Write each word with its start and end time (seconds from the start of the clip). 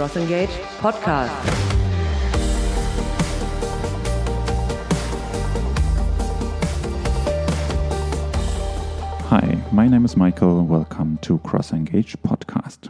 CrossEngage 0.00 0.48
Podcast. 0.78 1.28
Hi, 9.24 9.62
my 9.70 9.88
name 9.88 10.06
is 10.06 10.16
Michael. 10.16 10.64
Welcome 10.64 11.18
to 11.18 11.36
CrossEngage 11.40 12.16
Podcast. 12.26 12.88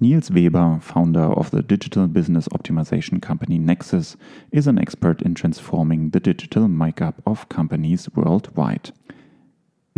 Niels 0.00 0.32
Weber, 0.32 0.80
founder 0.82 1.20
of 1.20 1.52
the 1.52 1.62
digital 1.62 2.08
business 2.08 2.48
optimization 2.48 3.22
company 3.22 3.56
Nexus, 3.60 4.16
is 4.50 4.66
an 4.66 4.80
expert 4.80 5.22
in 5.22 5.36
transforming 5.36 6.10
the 6.10 6.18
digital 6.18 6.66
makeup 6.66 7.22
of 7.24 7.48
companies 7.48 8.08
worldwide. 8.16 8.90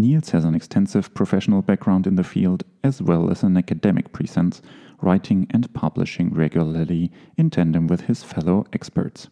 Niels 0.00 0.30
has 0.30 0.46
an 0.46 0.54
extensive 0.54 1.12
professional 1.12 1.60
background 1.60 2.06
in 2.06 2.16
the 2.16 2.24
field 2.24 2.64
as 2.82 3.02
well 3.02 3.30
as 3.30 3.42
an 3.42 3.56
academic 3.58 4.12
presence, 4.12 4.62
writing 5.02 5.46
and 5.50 5.72
publishing 5.74 6.32
regularly 6.32 7.12
in 7.36 7.50
tandem 7.50 7.86
with 7.86 8.02
his 8.02 8.22
fellow 8.22 8.64
experts. 8.72 9.28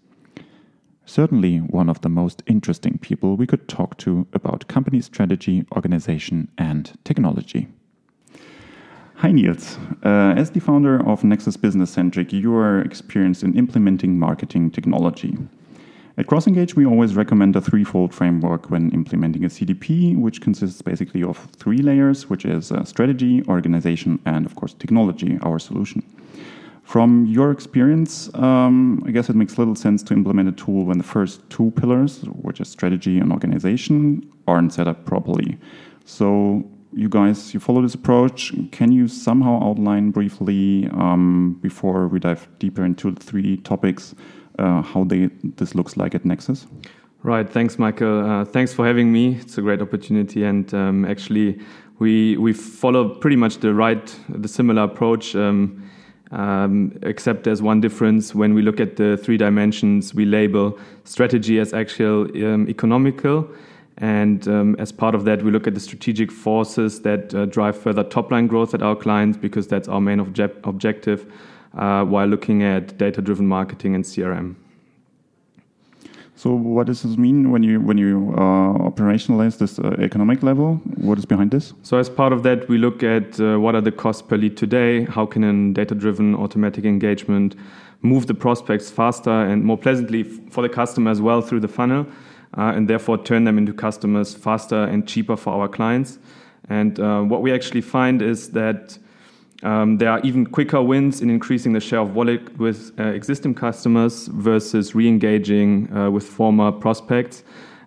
Certainly, 1.07 1.59
one 1.59 1.89
of 1.89 2.03
the 2.03 2.11
most 2.11 2.43
interesting 2.47 2.99
people 2.99 3.35
we 3.35 3.47
could 3.47 3.67
talk 3.67 3.97
to 3.99 4.27
about 4.35 4.69
company 4.69 5.01
strategy, 5.01 5.65
organization, 5.75 6.49
and 6.59 6.93
technology. 7.03 7.69
Hi, 9.17 9.33
Niels. 9.33 9.79
Uh, 10.05 10.35
as 10.37 10.51
the 10.51 10.61
founder 10.61 11.01
of 11.09 11.25
Nexus 11.25 11.57
Business 11.57 11.91
Centric, 11.91 12.31
you 12.31 12.55
are 12.55 12.83
experienced 12.83 13.43
in 13.43 13.57
implementing 13.57 14.19
marketing 14.19 14.71
technology. 14.71 15.39
At 16.19 16.27
CrossEngage, 16.27 16.75
we 16.75 16.85
always 16.85 17.15
recommend 17.15 17.55
a 17.55 17.61
threefold 17.61 18.13
framework 18.13 18.71
when 18.71 18.91
implementing 18.91 19.45
a 19.45 19.49
CDP, 19.49 20.17
which 20.17 20.41
consists 20.41 20.83
basically 20.83 21.23
of 21.23 21.39
three 21.53 21.79
layers, 21.79 22.29
which 22.29 22.45
is 22.45 22.73
uh, 22.73 22.83
strategy, 22.83 23.45
organization, 23.47 24.19
and 24.27 24.45
of 24.45 24.57
course, 24.57 24.75
technology, 24.75 25.39
our 25.43 25.61
solution. 25.61 26.03
From 26.83 27.25
your 27.27 27.53
experience, 27.53 28.35
um, 28.35 29.01
I 29.07 29.13
guess 29.13 29.31
it 29.31 29.37
makes 29.37 29.59
little 29.59 29.77
sense 29.77 30.03
to 30.05 30.15
implement 30.15 30.49
a 30.49 30.53
tool 30.53 30.87
when 30.87 30.99
the 30.99 31.05
first 31.05 31.49
two 31.51 31.71
pillars, 31.77 32.23
which 32.23 32.61
is 32.61 32.67
strategy 32.69 33.21
and 33.21 33.31
organization, 33.31 34.29
aren't 34.49 34.73
set 34.73 34.89
up 34.89 35.05
properly. 35.05 35.57
So, 36.05 36.69
you 36.93 37.09
guys, 37.09 37.55
you 37.55 37.61
follow 37.61 37.81
this 37.81 37.95
approach. 37.95 38.53
Can 38.73 38.91
you 38.91 39.07
somehow 39.07 39.63
outline 39.63 40.11
briefly, 40.11 40.89
um, 40.95 41.61
before 41.63 42.09
we 42.09 42.19
dive 42.19 42.49
deeper 42.59 42.85
into 42.85 43.13
the 43.13 43.23
three 43.23 43.59
topics, 43.59 44.17
uh, 44.59 44.83
how 44.83 45.05
they, 45.05 45.31
this 45.57 45.75
looks 45.75 45.97
like 45.97 46.15
at 46.15 46.25
Nexus? 46.25 46.67
Right. 47.23 47.49
Thanks, 47.49 47.79
Michael. 47.79 48.25
Uh, 48.25 48.45
thanks 48.45 48.73
for 48.73 48.87
having 48.87 49.13
me. 49.13 49.37
It's 49.37 49.59
a 49.59 49.63
great 49.63 49.83
opportunity, 49.83 50.45
and 50.45 50.73
um, 50.73 51.05
actually, 51.05 51.59
we 51.99 52.37
we 52.37 52.53
follow 52.53 53.09
pretty 53.09 53.37
much 53.37 53.59
the 53.59 53.75
right, 53.75 54.15
the 54.29 54.49
similar 54.49 54.83
approach. 54.83 55.35
Um, 55.35 55.91
um, 56.31 56.99
except 57.03 57.45
there's 57.45 57.63
one 57.63 57.81
difference 57.81 58.35
when 58.35 58.53
we 58.53 58.61
look 58.61 58.81
at 58.81 58.97
the 58.97 59.17
three 59.17 59.39
dimensions, 59.39 60.15
we 60.15 60.27
label 60.27 60.79
strategy 61.05 61.59
as 61.59 61.73
actual 61.73 62.25
um, 62.45 62.69
economical 62.69 63.49
and 63.99 64.47
um, 64.47 64.77
as 64.79 64.93
part 64.93 65.15
of 65.17 65.25
that, 65.25 65.43
we 65.43 65.51
look 65.51 65.67
at 65.67 65.75
the 65.75 65.81
strategic 65.81 66.31
forces 66.31 67.03
that 67.03 67.35
uh, 67.35 67.47
drive 67.47 67.77
further 67.77 68.05
top 68.05 68.31
line 68.31 68.47
growth 68.47 68.73
at 68.73 68.81
our 68.81 68.95
clients 68.95 69.37
because 69.37 69.67
that's 69.67 69.89
our 69.89 70.01
main 70.01 70.25
obje 70.25 70.55
objective, 70.65 71.33
uh, 71.79 72.05
while 72.05 72.27
looking 72.27 72.63
at 72.63 72.99
data 72.99 73.23
driven 73.23 73.47
marketing 73.47 73.95
and 73.95 74.05
CRM. 74.05 74.57
So, 76.37 76.53
what 76.55 76.87
does 76.87 77.03
this 77.03 77.17
mean 77.17 77.51
when 77.51 77.63
you 77.65 77.81
when 77.81 77.99
you 77.99 78.33
uh, 78.37 78.91
operationalize 78.91 79.59
this 79.59 79.79
uh, 79.79 79.97
economic 79.99 80.43
level? 80.43 80.77
What 80.97 81.19
is 81.19 81.27
behind 81.27 81.51
this? 81.51 81.75
So, 81.83 81.99
as 81.99 82.09
part 82.09 82.33
of 82.33 82.43
that, 82.45 82.69
we 82.69 82.79
look 82.79 83.03
at 83.03 83.41
uh, 83.41 83.59
what 83.59 83.75
are 83.75 83.81
the 83.81 83.91
costs 83.91 84.23
per 84.23 84.37
lead 84.37 84.57
today. 84.57 85.05
How 85.05 85.27
can 85.27 85.43
a 85.43 85.73
data-driven 85.73 86.37
automatic 86.37 86.85
engagement 86.85 87.57
move 88.03 88.29
the 88.29 88.35
prospects 88.35 88.89
faster 88.91 89.31
and 89.31 89.65
more 89.65 89.77
pleasantly 89.77 90.23
for 90.23 90.63
the 90.63 90.69
customer 90.69 91.11
as 91.11 91.21
well 91.21 91.43
through 91.43 91.61
the 91.61 91.69
funnel? 91.69 92.07
uh, 92.57 92.73
and 92.75 92.89
therefore 92.89 93.19
turn 93.19 93.45
them 93.45 93.59
into 93.59 93.73
customers 93.73 94.35
faster 94.35 94.85
and 94.85 95.07
cheaper 95.07 95.37
for 95.37 95.53
our 95.53 95.69
clients. 95.69 96.19
And 96.69 96.99
uh, 96.99 97.23
what 97.23 97.43
we 97.43 97.53
actually 97.53 97.81
find 97.81 98.23
is 98.23 98.51
that 98.51 98.99
um, 99.63 99.99
there 99.99 100.11
are 100.11 100.21
even 100.21 100.47
quicker 100.47 100.81
wins 100.81 101.21
in 101.21 101.31
increasing 101.31 101.73
the 101.73 101.81
share 101.81 102.01
of 102.01 102.15
wallet 102.15 102.57
with 102.59 102.93
uh, 102.99 103.05
existing 103.05 103.55
customers 103.55 104.29
versus 104.29 104.95
re-engaging 104.95 105.93
uh, 105.97 106.11
with 106.11 106.25
former 106.25 106.71
prospects. 106.71 107.43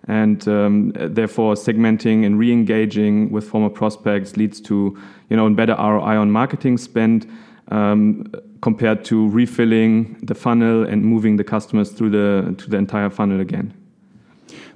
And 0.08 0.46
um, 0.48 0.92
therefore, 0.94 1.54
segmenting 1.54 2.26
and 2.26 2.38
re-engaging 2.38 3.30
with 3.30 3.48
former 3.48 3.70
prospects 3.70 4.36
leads 4.36 4.60
to, 4.62 4.98
you 5.30 5.36
know, 5.36 5.48
better 5.50 5.74
ROI 5.74 6.18
on 6.18 6.30
marketing 6.30 6.76
spend 6.76 7.30
um, 7.68 8.26
compared 8.60 9.04
to 9.06 9.28
refilling 9.28 10.18
the 10.22 10.34
funnel 10.34 10.84
and 10.84 11.04
moving 11.04 11.36
the 11.36 11.44
customers 11.44 11.90
through 11.90 12.10
the 12.10 12.54
to 12.58 12.68
the 12.68 12.76
entire 12.76 13.10
funnel 13.10 13.40
again. 13.40 13.72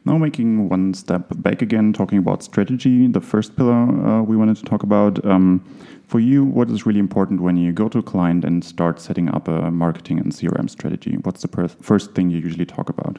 Now, 0.05 0.17
making 0.17 0.69
one 0.69 0.95
step 0.95 1.25
back 1.39 1.63
again, 1.63 1.93
talking 1.93 2.19
about 2.19 2.45
strategy, 2.45 3.09
the 3.09 3.21
first 3.21 3.57
pillar 3.57 3.73
uh, 3.73 4.23
we 4.23 4.37
wanted 4.37 4.57
to 4.59 4.63
talk 4.63 4.85
about. 4.85 5.23
Um, 5.25 5.65
for 6.07 6.21
you, 6.21 6.45
what 6.45 6.71
is 6.71 6.87
really 6.87 7.01
important 7.01 7.41
when 7.41 7.57
you 7.57 7.73
go 7.73 7.89
to 7.89 7.99
a 7.99 8.03
client 8.03 8.45
and 8.45 8.65
start 8.65 9.01
setting 9.01 9.29
up 9.29 9.49
a 9.49 9.71
marketing 9.71 10.21
and 10.21 10.33
CRM 10.33 10.71
strategy? 10.71 11.17
What's 11.23 11.43
the 11.43 11.69
first 11.81 12.15
thing 12.15 12.31
you 12.31 12.39
usually 12.39 12.67
talk 12.67 12.89
about? 12.89 13.19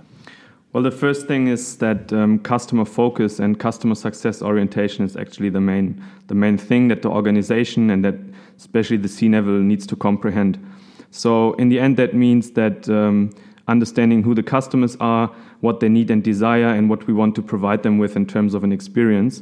Well, 0.74 0.84
the 0.84 0.92
first 0.92 1.28
thing 1.28 1.48
is 1.48 1.78
that 1.78 2.14
um, 2.14 2.40
customer 2.40 2.86
focus 2.86 3.40
and 3.40 3.60
customer 3.60 3.96
success 3.96 4.42
orientation 4.42 5.04
is 5.06 5.16
actually 5.16 5.50
the 5.50 5.62
main 5.62 6.04
the 6.28 6.36
main 6.36 6.58
thing 6.58 6.90
that 6.90 7.02
the 7.02 7.10
organization 7.10 7.90
and 7.90 8.04
that 8.06 8.16
especially 8.58 8.98
the 8.98 9.08
C 9.08 9.30
level 9.30 9.54
needs 9.54 9.88
to 9.88 9.96
comprehend. 9.96 10.60
So, 11.10 11.54
in 11.54 11.70
the 11.70 11.80
end, 11.80 11.98
that 11.98 12.14
means 12.14 12.52
that 12.52 12.88
um, 12.90 13.32
understanding 13.68 14.24
who 14.24 14.36
the 14.36 14.44
customers 14.44 14.98
are, 15.00 15.32
what 15.62 15.80
they 15.80 15.90
need 15.90 16.12
and 16.12 16.24
desire, 16.24 16.68
and 16.68 16.90
what 16.90 17.08
we 17.08 17.14
want 17.14 17.36
to 17.36 17.42
provide 17.42 17.84
them 17.84 17.98
with 17.98 18.16
in 18.16 18.26
terms 18.26 18.54
of 18.54 18.64
an 18.64 18.72
experience. 18.72 19.42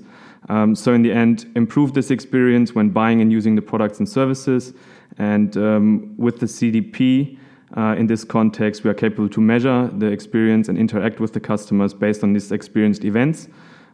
Um, 0.50 0.75
so, 0.75 0.94
in 0.94 1.01
the 1.01 1.11
end, 1.11 1.51
improve 1.56 1.94
this 1.94 2.11
experience 2.11 2.75
when 2.75 2.89
buying 2.89 3.22
and 3.22 3.31
using 3.31 3.56
the 3.56 3.61
products 3.61 4.00
and 4.00 4.07
services. 4.07 4.73
And 5.17 5.56
um, 5.57 6.13
with 6.17 6.39
the 6.39 6.45
CDP, 6.45 7.38
uh, 7.75 7.95
in 7.97 8.07
this 8.07 8.23
context, 8.23 8.83
we 8.83 8.89
are 8.89 8.94
capable 8.94 9.29
to 9.29 9.41
measure 9.41 9.89
the 9.97 10.07
experience 10.07 10.69
and 10.69 10.78
interact 10.78 11.19
with 11.19 11.33
the 11.33 11.39
customers 11.39 11.94
based 11.94 12.23
on 12.23 12.33
these 12.33 12.51
experienced 12.51 13.03
events. 13.03 13.47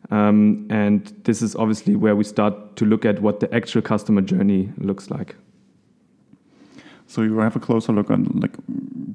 Um, 0.09 0.67
and 0.69 1.05
this 1.23 1.41
is 1.41 1.55
obviously 1.55 1.95
where 1.95 2.15
we 2.15 2.23
start 2.23 2.75
to 2.75 2.85
look 2.85 3.05
at 3.05 3.21
what 3.21 3.39
the 3.39 3.53
actual 3.53 3.81
customer 3.81 4.21
journey 4.21 4.71
looks 4.77 5.09
like. 5.09 5.35
So 7.11 7.23
you 7.23 7.39
have 7.39 7.57
a 7.57 7.59
closer 7.59 7.91
look 7.91 8.09
on 8.09 8.23
like 8.41 8.55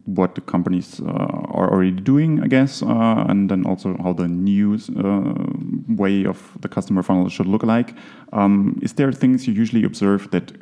what 0.05 0.35
the 0.35 0.43
companies 0.43 1.01
uh, 1.01 1.07
are 1.07 1.73
already 1.73 1.93
doing, 1.93 2.43
I 2.43 2.47
guess, 2.47 2.83
uh, 2.83 3.25
and 3.27 3.51
then 3.51 3.65
also 3.65 3.97
how 4.03 4.13
the 4.13 4.29
new 4.29 4.75
uh, 5.03 5.33
way 5.89 6.27
of 6.27 6.59
the 6.61 6.69
customer 6.69 7.03
funnel 7.03 7.31
should 7.31 7.47
look 7.47 7.63
like. 7.63 7.95
Um, 8.35 8.79
is 8.83 8.93
there 8.93 9.11
things 9.13 9.49
you 9.49 9.55
usually 9.55 9.83
observe 9.83 10.31
that 10.33 10.53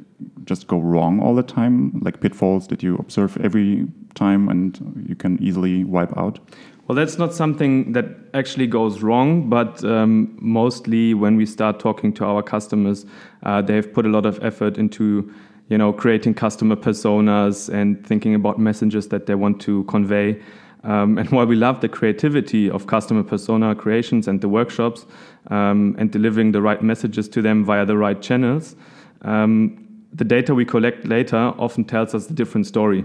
just 0.44 0.68
go 0.68 0.78
wrong 0.78 1.18
all 1.18 1.34
the 1.34 1.42
time, 1.42 1.98
like 2.04 2.20
pitfalls 2.20 2.68
that 2.68 2.84
you 2.84 2.94
observe 2.98 3.36
every 3.42 3.88
time 4.14 4.48
and 4.48 5.04
you 5.08 5.16
can 5.16 5.42
easily 5.42 5.82
wipe 5.82 6.16
out? 6.16 6.38
Well, 6.86 6.94
that's 6.94 7.18
not 7.18 7.34
something 7.34 7.94
that 7.94 8.04
actually 8.32 8.68
goes 8.68 9.02
wrong, 9.02 9.48
but 9.50 9.82
um, 9.84 10.36
mostly 10.40 11.14
when 11.14 11.34
we 11.36 11.46
start 11.46 11.80
talking 11.80 12.12
to 12.12 12.26
our 12.26 12.44
customers, 12.44 13.06
uh, 13.42 13.60
they've 13.60 13.92
put 13.92 14.06
a 14.06 14.10
lot 14.10 14.24
of 14.24 14.38
effort 14.44 14.78
into 14.78 15.32
you 15.68 15.78
know, 15.78 15.92
creating 15.92 16.34
customer 16.34 16.76
personas 16.76 17.72
and 17.72 18.06
thinking 18.06 18.34
about 18.34 18.58
messages 18.58 19.08
that 19.08 19.26
they 19.26 19.34
want 19.34 19.60
to 19.62 19.84
convey. 19.84 20.40
Um, 20.82 21.16
and 21.16 21.30
while 21.30 21.46
we 21.46 21.56
love 21.56 21.80
the 21.80 21.88
creativity 21.88 22.68
of 22.68 22.86
customer 22.86 23.22
persona 23.22 23.74
creations 23.74 24.28
and 24.28 24.40
the 24.40 24.48
workshops 24.48 25.06
um, 25.50 25.96
and 25.98 26.10
delivering 26.10 26.52
the 26.52 26.60
right 26.60 26.82
messages 26.82 27.28
to 27.30 27.40
them 27.40 27.64
via 27.64 27.86
the 27.86 27.96
right 27.96 28.20
channels, 28.20 28.76
um, 29.22 29.80
the 30.12 30.24
data 30.24 30.54
we 30.54 30.64
collect 30.64 31.06
later 31.06 31.54
often 31.58 31.84
tells 31.84 32.14
us 32.14 32.28
a 32.28 32.34
different 32.34 32.66
story. 32.66 33.04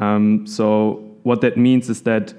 Um, 0.00 0.46
so, 0.46 1.04
what 1.22 1.40
that 1.40 1.56
means 1.56 1.88
is 1.88 2.02
that 2.02 2.34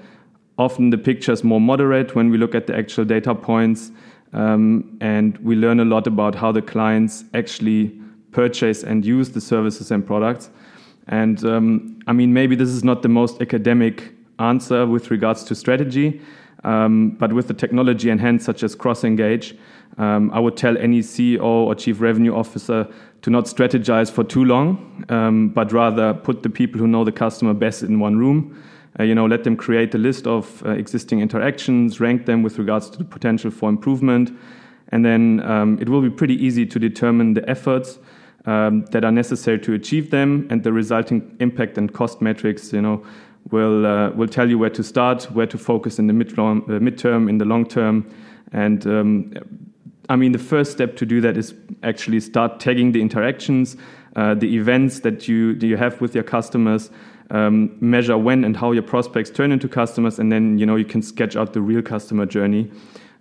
often 0.58 0.90
the 0.90 0.98
picture 0.98 1.32
is 1.32 1.44
more 1.44 1.62
moderate 1.62 2.16
when 2.16 2.30
we 2.30 2.38
look 2.38 2.54
at 2.54 2.68
the 2.68 2.76
actual 2.76 3.06
data 3.06 3.34
points, 3.34 3.92
um, 4.34 4.98
and 5.02 5.38
we 5.40 5.56
learn 5.56 5.80
a 5.80 5.86
lot 5.86 6.06
about 6.06 6.36
how 6.36 6.52
the 6.52 6.62
clients 6.62 7.24
actually 7.34 8.00
purchase 8.32 8.84
and 8.84 9.06
use 9.06 9.30
the 9.32 9.42
services 9.42 9.92
and 9.92 10.06
products. 10.06 10.50
And 11.08 11.44
um, 11.44 12.00
I 12.08 12.14
mean, 12.14 12.34
maybe 12.34 12.56
this 12.56 12.70
is 12.70 12.84
not 12.84 13.02
the 13.02 13.10
most 13.10 13.42
academic 13.42 14.14
answer 14.38 14.86
with 14.86 15.12
regards 15.12 15.44
to 15.46 15.56
strategy, 15.56 16.22
um, 16.64 17.12
but 17.12 17.34
with 17.34 17.48
the 17.48 17.54
technology 17.54 18.10
enhanced, 18.10 18.46
such 18.46 18.64
as 18.64 18.76
CrossEngage, 18.76 19.58
um, 19.98 20.32
I 20.32 20.40
would 20.40 20.56
tell 20.56 20.78
any 20.78 21.00
CEO 21.00 21.44
or 21.44 21.76
chief 21.76 22.00
revenue 22.00 22.36
officer 22.36 22.88
to 23.22 23.30
not 23.30 23.46
strategize 23.46 24.10
for 24.10 24.24
too 24.24 24.46
long, 24.46 25.06
um, 25.10 25.50
but 25.50 25.72
rather 25.74 26.14
put 26.14 26.44
the 26.44 26.50
people 26.50 26.80
who 26.80 26.88
know 26.88 27.04
the 27.04 27.12
customer 27.12 27.54
best 27.54 27.84
in 27.84 28.00
one 28.00 28.18
room. 28.18 28.62
Uh, 29.00 29.04
you 29.04 29.14
know, 29.14 29.26
let 29.26 29.44
them 29.44 29.56
create 29.56 29.94
a 29.96 29.98
list 29.98 30.26
of 30.26 30.64
uh, 30.66 30.72
existing 30.72 31.20
interactions, 31.20 32.00
rank 32.00 32.26
them 32.26 32.44
with 32.44 32.58
regards 32.58 32.90
to 32.90 32.98
the 32.98 33.04
potential 33.04 33.52
for 33.52 33.70
improvement, 33.70 34.32
and 34.90 35.06
then 35.06 35.42
um, 35.46 35.78
it 35.80 35.90
will 35.90 36.02
be 36.02 36.10
pretty 36.10 36.36
easy 36.36 36.66
to 36.66 36.80
determine 36.80 37.34
the 37.34 37.48
efforts 37.50 38.00
um, 38.46 38.86
that 38.86 39.04
are 39.04 39.12
necessary 39.12 39.60
to 39.60 39.74
achieve 39.74 40.12
them, 40.12 40.48
and 40.50 40.64
the 40.64 40.74
resulting 40.74 41.36
impact 41.40 41.78
and 41.78 41.94
cost 41.94 42.22
metrics, 42.22 42.74
you 42.74 42.82
know, 42.82 43.04
will 43.52 43.86
uh, 43.86 44.10
will 44.12 44.28
tell 44.28 44.50
you 44.50 44.58
where 44.58 44.70
to 44.70 44.84
start, 44.84 45.24
where 45.32 45.48
to 45.48 45.58
focus 45.58 46.00
in 46.00 46.08
the 46.08 46.14
mid-long, 46.14 46.64
uh, 46.64 46.80
midterm, 46.80 47.30
in 47.30 47.38
the 47.38 47.46
long 47.46 47.66
term, 47.66 48.10
and 48.52 48.86
um, 48.88 49.34
I 50.10 50.16
mean 50.16 50.32
the 50.32 50.40
first 50.40 50.72
step 50.72 50.96
to 50.98 51.06
do 51.06 51.22
that 51.22 51.38
is 51.38 51.54
actually 51.84 52.20
start 52.20 52.60
tagging 52.60 52.92
the 52.92 53.02
interactions, 53.02 53.78
uh, 54.16 54.34
the 54.34 54.56
events 54.56 55.02
that 55.02 55.28
you 55.28 55.56
that 55.56 55.68
you 55.68 55.78
have 55.78 56.00
with 56.02 56.16
your 56.16 56.24
customers. 56.24 56.90
Um, 57.32 57.78
measure 57.80 58.18
when 58.18 58.44
and 58.44 58.58
how 58.58 58.72
your 58.72 58.82
prospects 58.82 59.30
turn 59.30 59.52
into 59.52 59.68
customers, 59.68 60.18
and 60.18 60.32
then 60.32 60.58
you 60.58 60.66
know 60.66 60.76
you 60.76 60.86
can 60.86 61.04
sketch 61.04 61.36
out 61.36 61.54
the 61.54 61.62
real 61.62 61.84
customer 61.84 62.26
journey. 62.26 62.72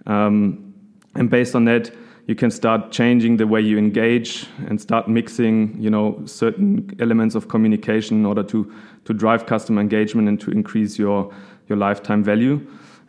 Um, 0.07 0.68
and 1.15 1.31
based 1.31 1.55
on 1.55 1.65
that, 1.65 1.91
you 2.29 2.35
can 2.35 2.51
start 2.51 2.93
changing 2.93 3.39
the 3.39 3.47
way 3.47 3.61
you 3.61 3.79
engage 3.79 4.47
and 4.69 4.79
start 4.81 5.09
mixing 5.09 5.75
you 5.81 5.91
know 5.91 6.21
certain 6.27 6.95
elements 7.01 7.35
of 7.35 7.49
communication 7.49 8.19
in 8.19 8.27
order 8.27 8.43
to 8.45 8.71
to 9.07 9.15
drive 9.15 9.47
customer 9.47 9.81
engagement 9.81 10.29
and 10.29 10.41
to 10.41 10.51
increase 10.51 10.99
your 10.99 11.33
your 11.69 11.79
lifetime 11.79 12.23
value. 12.23 12.61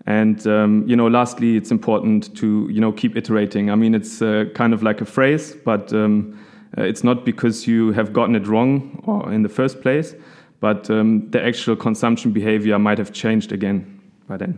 And 0.06 0.48
um, 0.48 0.88
you 0.88 0.96
know 0.96 1.08
lastly 1.08 1.58
it's 1.58 1.70
important 1.70 2.36
to 2.38 2.70
you 2.72 2.80
know 2.80 2.94
keep 2.94 3.18
iterating. 3.18 3.70
I 3.70 3.76
mean 3.76 3.94
it's 3.94 4.22
uh, 4.22 4.46
kind 4.56 4.74
of 4.74 4.82
like 4.82 5.02
a 5.02 5.06
phrase 5.06 5.56
but 5.66 5.94
um, 5.94 6.40
uh, 6.78 6.84
it's 6.84 7.04
not 7.04 7.26
because 7.26 7.68
you 7.68 7.92
have 7.92 8.14
gotten 8.14 8.36
it 8.36 8.48
wrong 8.48 9.04
or 9.06 9.32
in 9.34 9.44
the 9.44 9.50
first 9.50 9.82
place 9.82 10.16
but 10.62 10.90
um, 10.90 11.30
the 11.32 11.44
actual 11.44 11.76
consumption 11.76 12.32
behavior 12.32 12.80
might 12.80 12.98
have 12.98 13.12
changed 13.12 13.52
again 13.52 14.02
by 14.28 14.38
then. 14.38 14.58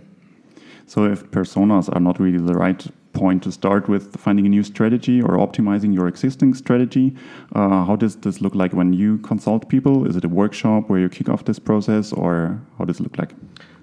So 0.86 1.06
if 1.06 1.24
personas 1.32 1.90
are 1.96 2.00
not 2.00 2.20
really 2.20 2.38
the 2.38 2.54
right 2.54 2.86
point 3.14 3.44
to 3.44 3.52
start 3.52 3.88
with 3.88 4.16
finding 4.18 4.46
a 4.46 4.50
new 4.50 4.64
strategy 4.64 5.22
or 5.22 5.38
optimizing 5.38 5.94
your 5.94 6.08
existing 6.08 6.54
strategy. 6.54 7.16
Uh, 7.56 7.86
how 7.86 7.96
does 7.96 8.16
this 8.18 8.42
look 8.42 8.56
like 8.56 8.74
when 8.74 8.94
you 8.94 9.18
consult 9.20 9.70
people? 9.70 10.08
Is 10.08 10.16
it 10.16 10.26
a 10.26 10.30
workshop 10.30 10.90
where 10.90 11.00
you 11.00 11.10
kick 11.10 11.30
off 11.30 11.46
this 11.46 11.60
process, 11.60 12.14
or 12.14 12.60
how 12.78 12.86
does 12.86 13.00
it 13.00 13.04
look 13.04 13.18
like? 13.18 13.34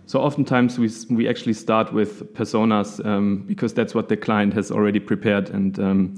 So 0.06 0.20
oftentimes 0.20 0.78
we 0.78 0.90
we 1.14 1.28
actually 1.28 1.52
start 1.52 1.92
with 1.92 2.32
personas 2.34 3.04
um, 3.04 3.44
because 3.46 3.74
that's 3.74 3.94
what 3.94 4.08
the 4.08 4.16
client 4.16 4.54
has 4.54 4.70
already 4.70 5.00
prepared, 5.00 5.50
and 5.50 5.78
um, 5.78 6.14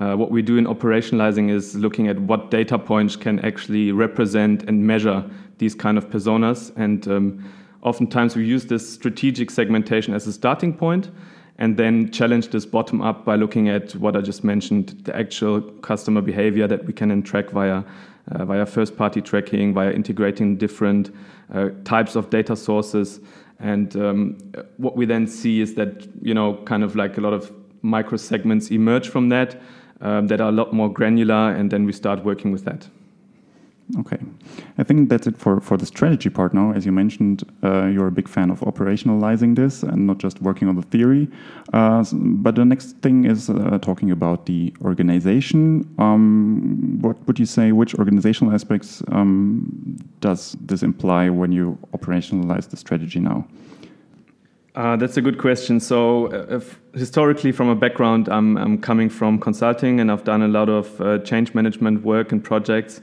uh, 0.00 0.14
what 0.14 0.30
we 0.30 0.42
do 0.42 0.56
in 0.56 0.64
operationalizing 0.64 1.50
is 1.50 1.74
looking 1.74 2.08
at 2.08 2.18
what 2.20 2.50
data 2.50 2.78
points 2.78 3.16
can 3.16 3.38
actually 3.40 3.92
represent 3.92 4.62
and 4.68 4.86
measure 4.86 5.24
these 5.58 5.74
kind 5.74 5.98
of 5.98 6.08
personas, 6.08 6.72
and 6.76 7.08
um, 7.08 7.44
oftentimes 7.82 8.36
we 8.36 8.44
use 8.44 8.66
this 8.66 8.94
strategic 8.94 9.50
segmentation 9.50 10.14
as 10.14 10.26
a 10.26 10.32
starting 10.32 10.72
point 10.72 11.10
and 11.58 11.76
then 11.76 12.10
challenge 12.10 12.48
this 12.48 12.66
bottom 12.66 13.00
up 13.00 13.24
by 13.24 13.36
looking 13.36 13.68
at 13.68 13.92
what 13.96 14.16
I 14.16 14.20
just 14.20 14.44
mentioned, 14.44 15.00
the 15.04 15.16
actual 15.16 15.60
customer 15.60 16.20
behavior 16.20 16.66
that 16.68 16.84
we 16.84 16.92
can 16.92 17.08
then 17.08 17.22
track 17.22 17.50
via 17.50 17.82
uh, 18.32 18.44
via 18.44 18.66
first 18.66 18.96
party 18.96 19.20
tracking, 19.20 19.72
via 19.72 19.92
integrating 19.92 20.56
different 20.56 21.14
uh, 21.54 21.68
types 21.84 22.16
of 22.16 22.28
data 22.28 22.56
sources. 22.56 23.20
And 23.60 23.96
um, 23.96 24.38
what 24.78 24.96
we 24.96 25.06
then 25.06 25.26
see 25.26 25.60
is 25.60 25.74
that, 25.74 26.08
you 26.20 26.34
know, 26.34 26.56
kind 26.64 26.82
of 26.82 26.96
like 26.96 27.16
a 27.18 27.20
lot 27.20 27.32
of 27.32 27.52
micro 27.82 28.16
segments 28.16 28.70
emerge 28.70 29.08
from 29.08 29.28
that 29.28 29.60
um, 30.00 30.26
that 30.26 30.40
are 30.40 30.48
a 30.48 30.52
lot 30.52 30.72
more 30.72 30.92
granular, 30.92 31.52
and 31.52 31.70
then 31.70 31.84
we 31.84 31.92
start 31.92 32.24
working 32.24 32.52
with 32.52 32.64
that. 32.64 32.88
Okay. 34.00 34.18
I 34.78 34.82
think 34.82 35.08
that's 35.08 35.28
it 35.28 35.38
for, 35.38 35.60
for 35.60 35.76
the 35.76 35.86
strategy 35.86 36.28
part 36.28 36.52
now. 36.52 36.72
As 36.72 36.84
you 36.84 36.90
mentioned, 36.90 37.44
uh, 37.62 37.86
you're 37.86 38.08
a 38.08 38.12
big 38.12 38.28
fan 38.28 38.50
of 38.50 38.60
operationalizing 38.60 39.54
this 39.54 39.84
and 39.84 40.08
not 40.08 40.18
just 40.18 40.42
working 40.42 40.68
on 40.68 40.74
the 40.74 40.82
theory. 40.82 41.28
Uh, 41.72 42.04
but 42.12 42.56
the 42.56 42.64
next 42.64 42.96
thing 42.96 43.26
is 43.26 43.48
uh, 43.48 43.78
talking 43.80 44.10
about 44.10 44.46
the 44.46 44.74
organization. 44.82 45.88
Um, 45.98 46.98
what 47.00 47.24
would 47.28 47.38
you 47.38 47.46
say, 47.46 47.70
which 47.70 47.94
organizational 47.94 48.52
aspects 48.52 49.04
um, 49.12 49.96
does 50.20 50.56
this 50.60 50.82
imply 50.82 51.28
when 51.28 51.52
you 51.52 51.78
operationalize 51.92 52.68
the 52.68 52.76
strategy 52.76 53.20
now? 53.20 53.46
Uh, 54.74 54.96
that's 54.96 55.16
a 55.16 55.22
good 55.22 55.38
question. 55.38 55.78
So, 55.80 56.26
uh, 56.26 56.60
historically, 56.92 57.52
from 57.52 57.68
a 57.68 57.76
background, 57.76 58.28
I'm, 58.28 58.58
I'm 58.58 58.78
coming 58.78 59.08
from 59.08 59.38
consulting 59.38 60.00
and 60.00 60.10
I've 60.10 60.24
done 60.24 60.42
a 60.42 60.48
lot 60.48 60.68
of 60.68 61.00
uh, 61.00 61.18
change 61.20 61.54
management 61.54 62.04
work 62.04 62.32
and 62.32 62.44
projects 62.44 63.00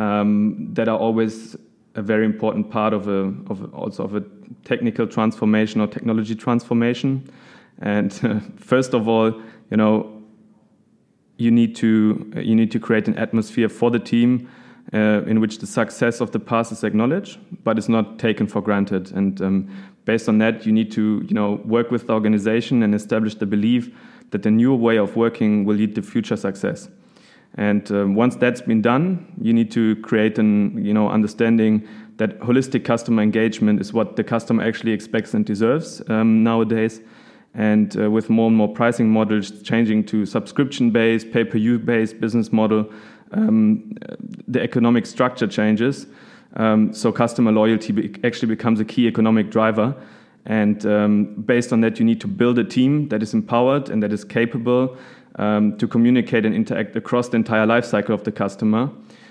um, 0.00 0.72
that 0.72 0.88
are 0.88 0.98
always 0.98 1.56
a 1.94 2.02
very 2.02 2.24
important 2.24 2.70
part 2.70 2.94
of 2.94 3.06
a 3.06 3.34
of 3.50 3.72
also 3.74 4.04
of 4.04 4.14
a 4.14 4.22
technical 4.64 5.06
transformation 5.06 5.80
or 5.80 5.86
technology 5.86 6.34
transformation. 6.34 7.30
And 7.80 8.18
uh, 8.22 8.40
first 8.56 8.94
of 8.94 9.08
all, 9.08 9.32
you 9.70 9.76
know, 9.76 10.22
you 11.36 11.50
need 11.50 11.76
to 11.76 12.32
you 12.36 12.54
need 12.54 12.70
to 12.70 12.80
create 12.80 13.08
an 13.08 13.18
atmosphere 13.18 13.68
for 13.68 13.90
the 13.90 13.98
team 13.98 14.48
uh, 14.94 15.22
in 15.26 15.40
which 15.40 15.58
the 15.58 15.66
success 15.66 16.20
of 16.20 16.30
the 16.30 16.40
past 16.40 16.72
is 16.72 16.82
acknowledged, 16.82 17.38
but 17.62 17.78
is 17.78 17.88
not 17.88 18.18
taken 18.18 18.46
for 18.46 18.62
granted. 18.62 19.12
And 19.12 19.40
um, 19.42 19.68
based 20.06 20.28
on 20.28 20.38
that, 20.38 20.64
you 20.64 20.72
need 20.72 20.90
to 20.92 21.22
you 21.28 21.34
know 21.34 21.60
work 21.64 21.90
with 21.90 22.06
the 22.06 22.14
organization 22.14 22.82
and 22.82 22.94
establish 22.94 23.34
the 23.34 23.46
belief 23.46 23.90
that 24.30 24.42
the 24.44 24.50
new 24.50 24.74
way 24.74 24.96
of 24.96 25.16
working 25.16 25.66
will 25.66 25.76
lead 25.76 25.94
to 25.96 26.02
future 26.02 26.36
success. 26.36 26.88
And 27.56 27.90
um, 27.90 28.14
once 28.14 28.36
that's 28.36 28.60
been 28.60 28.80
done, 28.80 29.32
you 29.40 29.52
need 29.52 29.70
to 29.72 29.96
create 29.96 30.38
an 30.38 30.84
you 30.84 30.94
know 30.94 31.08
understanding 31.08 31.86
that 32.18 32.38
holistic 32.40 32.84
customer 32.84 33.22
engagement 33.22 33.80
is 33.80 33.92
what 33.92 34.16
the 34.16 34.22
customer 34.22 34.62
actually 34.62 34.92
expects 34.92 35.34
and 35.34 35.44
deserves 35.44 36.02
um, 36.10 36.44
nowadays. 36.44 37.00
And 37.54 37.98
uh, 37.98 38.10
with 38.10 38.30
more 38.30 38.46
and 38.48 38.56
more 38.56 38.68
pricing 38.68 39.08
models 39.08 39.62
changing 39.62 40.04
to 40.06 40.24
subscription-based, 40.24 41.32
pay-per-use-based 41.32 42.20
business 42.20 42.52
model, 42.52 42.92
um, 43.32 43.92
the 44.46 44.62
economic 44.62 45.06
structure 45.06 45.46
changes. 45.46 46.06
Um, 46.56 46.92
so 46.92 47.10
customer 47.10 47.52
loyalty 47.52 47.92
be 47.92 48.14
actually 48.22 48.48
becomes 48.48 48.80
a 48.80 48.84
key 48.84 49.06
economic 49.08 49.50
driver. 49.50 49.96
And 50.46 50.84
um, 50.86 51.34
based 51.42 51.72
on 51.72 51.80
that, 51.80 51.98
you 51.98 52.04
need 52.04 52.20
to 52.20 52.28
build 52.28 52.58
a 52.58 52.64
team 52.64 53.08
that 53.08 53.22
is 53.22 53.34
empowered 53.34 53.88
and 53.90 54.02
that 54.02 54.12
is 54.12 54.24
capable 54.24 54.96
um, 55.36 55.76
to 55.78 55.86
communicate 55.86 56.44
and 56.44 56.54
interact 56.54 56.96
across 56.96 57.28
the 57.28 57.36
entire 57.36 57.66
life 57.66 57.84
cycle 57.84 58.14
of 58.14 58.24
the 58.24 58.32
customer. 58.32 58.90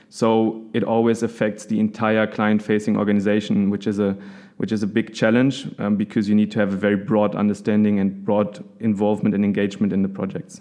So 0.10 0.64
it 0.74 0.84
always 0.84 1.22
affects 1.24 1.66
the 1.66 1.80
entire 1.80 2.26
client-facing 2.26 2.98
organization, 2.98 3.70
which 3.70 3.86
is 3.88 4.00
a 4.00 4.18
which 4.58 4.74
is 4.74 4.84
a 4.84 4.88
big 4.88 5.14
challenge 5.14 5.68
um, 5.80 5.96
because 5.96 6.28
you 6.28 6.36
need 6.36 6.52
to 6.52 6.60
have 6.60 6.74
a 6.74 6.76
very 6.76 6.98
broad 6.98 7.34
understanding 7.34 7.98
and 7.98 8.26
broad 8.26 8.62
involvement 8.82 9.34
and 9.34 9.46
engagement 9.46 9.94
in 9.94 10.02
the 10.02 10.10
projects. 10.10 10.60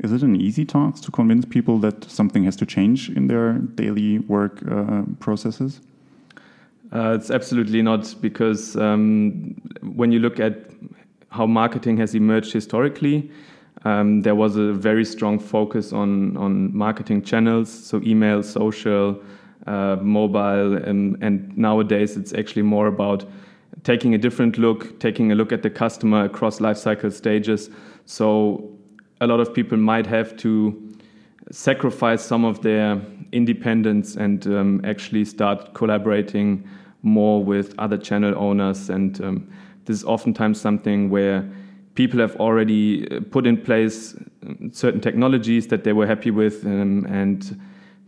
Is 0.00 0.10
it 0.10 0.22
an 0.22 0.34
easy 0.34 0.64
task 0.64 1.04
to 1.04 1.12
convince 1.12 1.44
people 1.44 1.78
that 1.78 2.02
something 2.10 2.42
has 2.44 2.56
to 2.56 2.66
change 2.66 3.08
in 3.10 3.28
their 3.28 3.52
daily 3.52 4.18
work 4.18 4.60
uh, 4.68 5.02
processes? 5.20 5.80
Uh, 6.92 7.12
it's 7.16 7.30
absolutely 7.30 7.80
not 7.80 8.12
because 8.20 8.76
um, 8.76 9.54
when 9.82 10.10
you 10.10 10.18
look 10.18 10.40
at 10.40 10.68
how 11.30 11.46
marketing 11.46 11.96
has 11.98 12.12
emerged 12.16 12.52
historically, 12.52 13.30
um, 13.84 14.22
there 14.22 14.34
was 14.34 14.56
a 14.56 14.72
very 14.72 15.04
strong 15.04 15.38
focus 15.38 15.92
on, 15.92 16.36
on 16.36 16.76
marketing 16.76 17.22
channels, 17.22 17.70
so 17.70 18.00
email, 18.02 18.42
social, 18.42 19.20
uh, 19.66 19.96
mobile, 20.00 20.76
and, 20.76 21.22
and 21.22 21.56
nowadays 21.56 22.16
it's 22.16 22.32
actually 22.32 22.62
more 22.62 22.86
about 22.86 23.24
taking 23.82 24.14
a 24.14 24.18
different 24.18 24.58
look, 24.58 24.98
taking 25.00 25.32
a 25.32 25.34
look 25.34 25.52
at 25.52 25.62
the 25.62 25.70
customer 25.70 26.24
across 26.24 26.60
life 26.60 26.76
cycle 26.78 27.10
stages. 27.10 27.70
So 28.06 28.70
a 29.20 29.26
lot 29.26 29.40
of 29.40 29.52
people 29.52 29.78
might 29.78 30.06
have 30.06 30.36
to 30.38 30.82
sacrifice 31.50 32.22
some 32.22 32.44
of 32.44 32.62
their 32.62 33.00
independence 33.32 34.16
and 34.16 34.46
um, 34.46 34.80
actually 34.84 35.24
start 35.24 35.74
collaborating 35.74 36.68
more 37.02 37.44
with 37.44 37.74
other 37.78 37.98
channel 37.98 38.34
owners. 38.36 38.90
And 38.90 39.20
um, 39.22 39.50
this 39.84 39.98
is 39.98 40.04
oftentimes 40.04 40.60
something 40.60 41.10
where 41.10 41.48
people 41.96 42.20
have 42.20 42.36
already 42.36 43.10
uh, 43.10 43.20
put 43.30 43.46
in 43.46 43.60
place 43.60 44.14
um, 44.46 44.70
certain 44.72 45.00
technologies 45.00 45.66
that 45.68 45.82
they 45.82 45.92
were 45.92 46.06
happy 46.06 46.30
with, 46.30 46.64
um, 46.64 47.04
and 47.06 47.60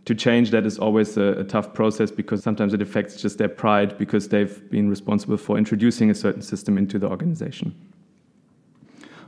to 0.04 0.14
change 0.14 0.50
that 0.52 0.64
is 0.64 0.78
always 0.78 1.16
a, 1.16 1.40
a, 1.40 1.44
tough 1.44 1.74
process 1.74 2.10
because 2.10 2.42
sometimes 2.42 2.72
it 2.72 2.80
affects 2.80 3.20
just 3.20 3.36
their 3.36 3.48
pride 3.48 3.98
because 3.98 4.28
they've 4.28 4.70
been 4.70 4.88
responsible 4.88 5.36
for 5.36 5.58
introducing 5.58 6.10
a 6.10 6.14
certain 6.14 6.40
system 6.40 6.78
into 6.78 6.98
the 6.98 7.06
organization. 7.06 7.74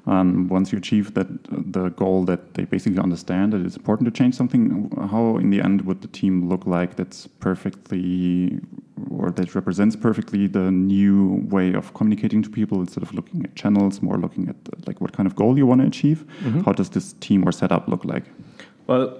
Um, 0.06 0.48
once 0.48 0.72
you 0.72 0.78
achieve 0.78 1.14
that 1.14 1.28
the 1.72 1.90
goal 1.90 2.24
that 2.24 2.54
they 2.54 2.64
basically 2.64 2.98
understand 2.98 3.52
that 3.52 3.60
it's 3.60 3.76
important 3.76 4.06
to 4.06 4.10
change 4.10 4.34
something, 4.34 4.90
how 5.10 5.36
in 5.36 5.50
the 5.50 5.60
end 5.60 5.82
would 5.82 6.00
the 6.00 6.08
team 6.08 6.48
look 6.48 6.66
like 6.66 6.96
that's 6.96 7.26
perfectly 7.26 8.60
or 9.10 9.30
that 9.30 9.54
represents 9.54 9.96
perfectly 9.96 10.46
the 10.46 10.70
new 10.70 11.46
way 11.48 11.72
of 11.74 11.94
communicating 11.94 12.42
to 12.42 12.50
people 12.50 12.80
instead 12.80 13.02
of 13.02 13.12
looking 13.14 13.44
at 13.44 13.54
channels, 13.54 14.02
more 14.02 14.18
looking 14.18 14.48
at 14.48 14.56
like 14.86 15.00
what 15.00 15.12
kind 15.12 15.26
of 15.26 15.34
goal 15.36 15.56
you 15.58 15.66
want 15.66 15.80
to 15.80 15.86
achieve? 15.86 16.24
Mm 16.44 16.52
-hmm. 16.52 16.64
How 16.64 16.72
does 16.72 16.88
this 16.88 17.14
team 17.20 17.44
or 17.44 17.52
setup 17.52 17.88
look 17.88 18.04
like? 18.04 18.26
Well, 18.86 19.16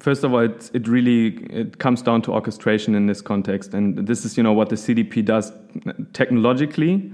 first 0.00 0.24
of 0.24 0.32
all, 0.32 0.44
it, 0.44 0.70
it 0.72 0.88
really 0.88 1.26
it 1.50 1.78
comes 1.78 2.02
down 2.02 2.22
to 2.22 2.32
orchestration 2.32 2.94
in 2.94 3.06
this 3.06 3.22
context, 3.22 3.74
and 3.74 4.06
this 4.06 4.24
is 4.24 4.36
you 4.36 4.42
know 4.42 4.56
what 4.56 4.68
the 4.68 4.76
CDP 4.76 5.24
does 5.24 5.52
technologically. 6.12 7.10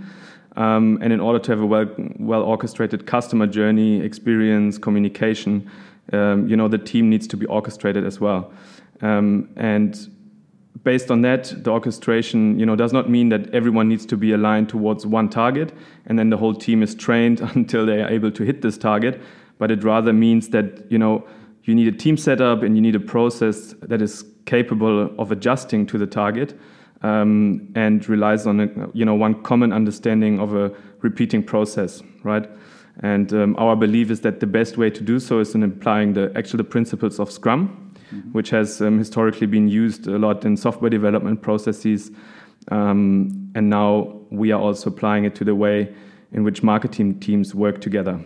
Um, 0.57 0.99
and 1.03 1.13
in 1.13 1.21
order 1.21 1.39
to 1.41 1.53
have 1.53 1.61
a 1.61 1.67
well, 1.67 1.87
well 2.19 2.43
orchestrated 2.43 3.07
customer 3.07 3.47
journey, 3.47 4.01
experience, 4.01 4.79
communication, 4.79 5.69
um, 6.13 6.47
you 6.49 6.57
know, 6.57 6.69
the 6.69 6.79
team 6.79 7.11
needs 7.11 7.27
to 7.29 7.37
be 7.37 7.47
orchestrated 7.47 8.05
as 8.05 8.21
well. 8.21 8.53
Um, 9.01 9.49
and 9.57 10.11
based 10.85 11.11
on 11.11 11.23
that, 11.23 11.53
the 11.65 11.71
orchestration, 11.71 12.59
you 12.59 12.67
know, 12.67 12.77
does 12.77 12.93
not 12.93 13.09
mean 13.11 13.31
that 13.31 13.53
everyone 13.55 13.89
needs 13.89 14.07
to 14.07 14.17
be 14.17 14.33
aligned 14.33 14.69
towards 14.69 15.07
one 15.07 15.29
target 15.29 15.73
and 16.07 16.19
then 16.19 16.31
the 16.31 16.37
whole 16.37 16.55
team 16.55 16.83
is 16.83 16.95
trained 16.95 17.41
until 17.55 17.87
they 17.87 18.03
are 18.03 18.09
able 18.09 18.31
to 18.31 18.45
hit 18.45 18.63
this 18.63 18.79
target. 18.79 19.21
But 19.59 19.71
it 19.71 19.83
rather 19.83 20.13
means 20.13 20.49
that, 20.51 20.91
you 20.91 20.99
know, 20.99 21.27
you 21.65 21.75
need 21.75 21.89
a 21.89 21.97
team 21.97 22.17
setup 22.17 22.63
and 22.63 22.77
you 22.77 22.83
need 22.83 22.95
a 22.95 23.01
process 23.01 23.75
that 23.83 24.03
is 24.03 24.25
capable 24.45 25.15
of 25.19 25.33
adjusting 25.33 25.87
to 25.87 25.99
the 25.99 26.07
target 26.07 26.59
um, 27.05 27.69
and 27.75 28.09
relies 28.09 28.47
on 28.47 28.61
a, 28.61 28.69
you 28.95 29.05
know 29.05 29.15
one 29.15 29.41
common 29.43 29.73
understanding 29.73 30.41
of 30.41 30.57
a 30.57 30.73
repeating 31.03 31.43
process, 31.43 32.03
right? 32.25 32.49
And 33.01 33.33
um, 33.33 33.57
our 33.59 33.77
belief 33.77 34.11
is 34.11 34.23
that 34.23 34.41
the 34.41 34.47
best 34.47 34.79
way 34.79 34.89
to 34.89 35.03
do 35.03 35.21
so 35.21 35.41
is 35.41 35.55
in 35.55 35.63
applying 35.63 36.15
the 36.15 36.33
actual 36.35 36.57
the 36.57 36.65
principles 36.65 37.21
of 37.21 37.31
Scrum, 37.31 37.95
mm-hmm. 38.11 38.31
which 38.33 38.51
has 38.51 38.81
um, 38.81 38.99
historically 38.99 39.47
been 39.47 39.69
used 39.69 40.07
a 40.07 40.19
lot 40.19 40.45
in 40.45 40.57
software 40.57 40.91
development 40.91 41.43
processes, 41.43 42.11
um, 42.71 43.53
and 43.55 43.69
now 43.69 44.21
we 44.31 44.51
are 44.51 44.61
also 44.61 44.89
applying 44.89 45.25
it 45.27 45.35
to 45.35 45.45
the 45.45 45.55
way 45.55 45.95
in 46.33 46.43
which 46.43 46.63
marketing 46.63 47.21
teams 47.21 47.55
work 47.55 47.81
together 47.83 48.19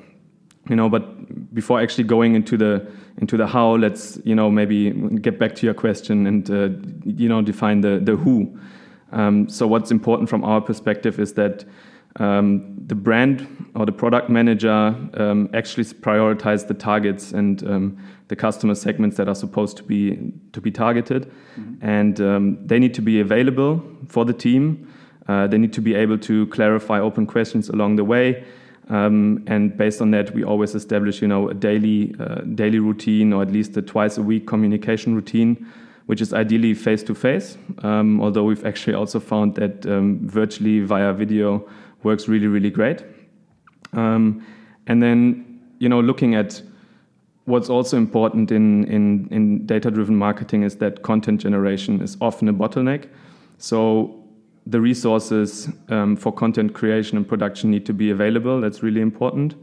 you 0.69 0.77
know 0.77 0.89
but 0.89 1.55
before 1.55 1.81
actually 1.81 2.05
going 2.05 2.35
into 2.35 2.57
the 2.57 2.87
into 3.19 3.37
the 3.37 3.47
how 3.47 3.77
let's 3.77 4.19
you 4.25 4.35
know 4.35 4.51
maybe 4.51 4.91
get 5.21 5.39
back 5.39 5.55
to 5.57 5.67
your 5.67 5.75
question 5.75 6.27
and 6.27 6.51
uh, 6.51 6.69
you 7.05 7.29
know 7.29 7.43
define 7.43 7.81
the 7.81 8.01
the 8.03 8.17
who. 8.17 8.59
Um, 9.11 9.49
so 9.49 9.67
what's 9.67 9.91
important 9.91 10.29
from 10.29 10.45
our 10.45 10.61
perspective 10.61 11.19
is 11.19 11.33
that 11.35 11.65
um, 12.17 12.77
the 12.87 12.95
brand 12.95 13.47
or 13.75 13.87
the 13.87 13.93
product 13.93 14.29
manager 14.29 14.95
um, 15.15 15.49
actually 15.55 15.85
prioritize 15.85 16.69
the 16.69 16.75
targets 16.75 17.33
and 17.33 17.67
um, 17.67 17.99
the 18.29 18.37
customer 18.37 18.75
segments 18.75 19.17
that 19.17 19.27
are 19.27 19.35
supposed 19.35 19.79
to 19.79 19.83
be 19.83 20.33
to 20.53 20.61
be 20.61 20.71
targeted. 20.71 21.31
Mm-hmm. 21.59 21.75
and 21.81 22.21
um, 22.21 22.67
they 22.67 22.79
need 22.79 22.95
to 22.95 23.03
be 23.03 23.21
available 23.21 23.83
for 24.07 24.25
the 24.25 24.33
team. 24.33 24.93
Uh, 25.27 25.47
they 25.47 25.59
need 25.59 25.73
to 25.73 25.83
be 25.83 25.95
able 25.95 26.19
to 26.19 26.47
clarify 26.47 27.01
open 27.01 27.27
questions 27.27 27.69
along 27.69 27.97
the 27.97 28.05
way 28.05 28.45
um, 28.89 29.45
and 29.47 29.77
based 29.77 30.01
on 30.01 30.11
that, 30.13 30.35
we 30.35 30.45
always 30.45 30.75
establish, 30.75 31.21
you 31.21 31.29
know, 31.29 31.49
a 31.49 31.55
daily 31.55 32.15
uh, 32.19 32.41
daily 32.55 32.79
routine 32.79 33.33
or 33.33 33.43
at 33.43 33.53
least 33.53 33.77
a 33.77 33.83
twice 33.83 34.17
a 34.17 34.23
week 34.23 34.47
communication 34.47 35.15
routine, 35.15 35.67
which 36.07 36.21
is 36.21 36.33
ideally 36.33 36.75
face 36.75 37.03
to 37.03 37.15
face. 37.15 37.59
Although 37.85 38.45
we've 38.45 38.65
actually 38.65 38.95
also 38.95 39.21
found 39.21 39.55
that 39.57 39.87
um, 39.87 40.27
virtually 40.27 40.81
via 40.81 41.13
video 41.13 41.69
works 42.03 42.29
really 42.29 42.47
really 42.47 42.71
great. 42.71 43.05
Um, 43.93 44.47
and 44.87 45.03
then, 45.03 45.61
you 45.79 45.89
know, 45.89 46.01
looking 46.01 46.35
at 46.35 46.63
what's 47.45 47.69
also 47.69 47.97
important 47.97 48.51
in 48.51 48.85
in, 48.85 49.29
in 49.31 49.67
data 49.67 49.91
driven 49.91 50.17
marketing 50.17 50.63
is 50.63 50.77
that 50.77 51.03
content 51.03 51.41
generation 51.43 52.01
is 52.01 52.17
often 52.21 52.49
a 52.49 52.55
bottleneck. 52.55 53.07
So 53.59 54.18
the 54.69 54.81
resources 54.81 55.69
um, 55.89 56.15
for 56.15 56.31
content 56.31 56.75
creation 56.75 57.17
and 57.17 57.27
production 57.27 57.71
need 57.71 57.87
to 57.87 57.95
be 57.95 58.11
available. 58.11 58.61
That's 58.61 58.83
really 58.83 59.01
important. 59.01 59.55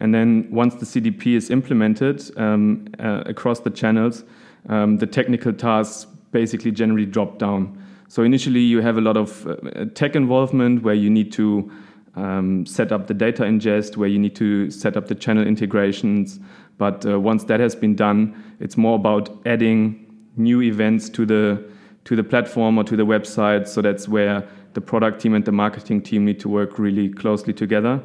And 0.00 0.14
then 0.14 0.48
once 0.50 0.74
the 0.76 0.86
CDP 0.86 1.36
is 1.36 1.50
implemented 1.50 2.22
um, 2.38 2.86
uh, 2.98 3.22
across 3.26 3.60
the 3.60 3.70
channels, 3.70 4.24
um, 4.68 4.96
the 4.96 5.06
technical 5.06 5.52
tasks 5.52 6.06
basically 6.32 6.70
generally 6.70 7.04
drop 7.04 7.38
down. 7.38 7.76
So 8.08 8.22
initially, 8.22 8.60
you 8.60 8.80
have 8.80 8.96
a 8.96 9.00
lot 9.00 9.16
of 9.16 9.46
uh, 9.46 9.84
tech 9.94 10.16
involvement 10.16 10.82
where 10.82 10.94
you 10.94 11.10
need 11.10 11.30
to 11.32 11.70
um, 12.16 12.64
set 12.66 12.92
up 12.92 13.06
the 13.06 13.14
data 13.14 13.42
ingest, 13.42 13.96
where 13.96 14.08
you 14.08 14.18
need 14.18 14.34
to 14.36 14.70
set 14.70 14.96
up 14.96 15.06
the 15.06 15.14
channel 15.14 15.46
integrations. 15.46 16.40
But 16.78 17.04
uh, 17.04 17.20
once 17.20 17.44
that 17.44 17.60
has 17.60 17.76
been 17.76 17.94
done, 17.94 18.56
it's 18.58 18.76
more 18.76 18.96
about 18.96 19.28
adding 19.44 20.06
new 20.36 20.62
events 20.62 21.10
to 21.10 21.26
the 21.26 21.70
to 22.10 22.16
the 22.16 22.24
platform 22.24 22.76
or 22.76 22.82
to 22.82 22.96
the 22.96 23.06
website. 23.06 23.68
So 23.68 23.80
that's 23.80 24.08
where 24.08 24.44
the 24.72 24.80
product 24.80 25.20
team 25.20 25.32
and 25.32 25.44
the 25.44 25.52
marketing 25.52 26.02
team 26.02 26.24
need 26.24 26.40
to 26.40 26.48
work 26.48 26.76
really 26.76 27.08
closely 27.08 27.52
together. 27.52 28.02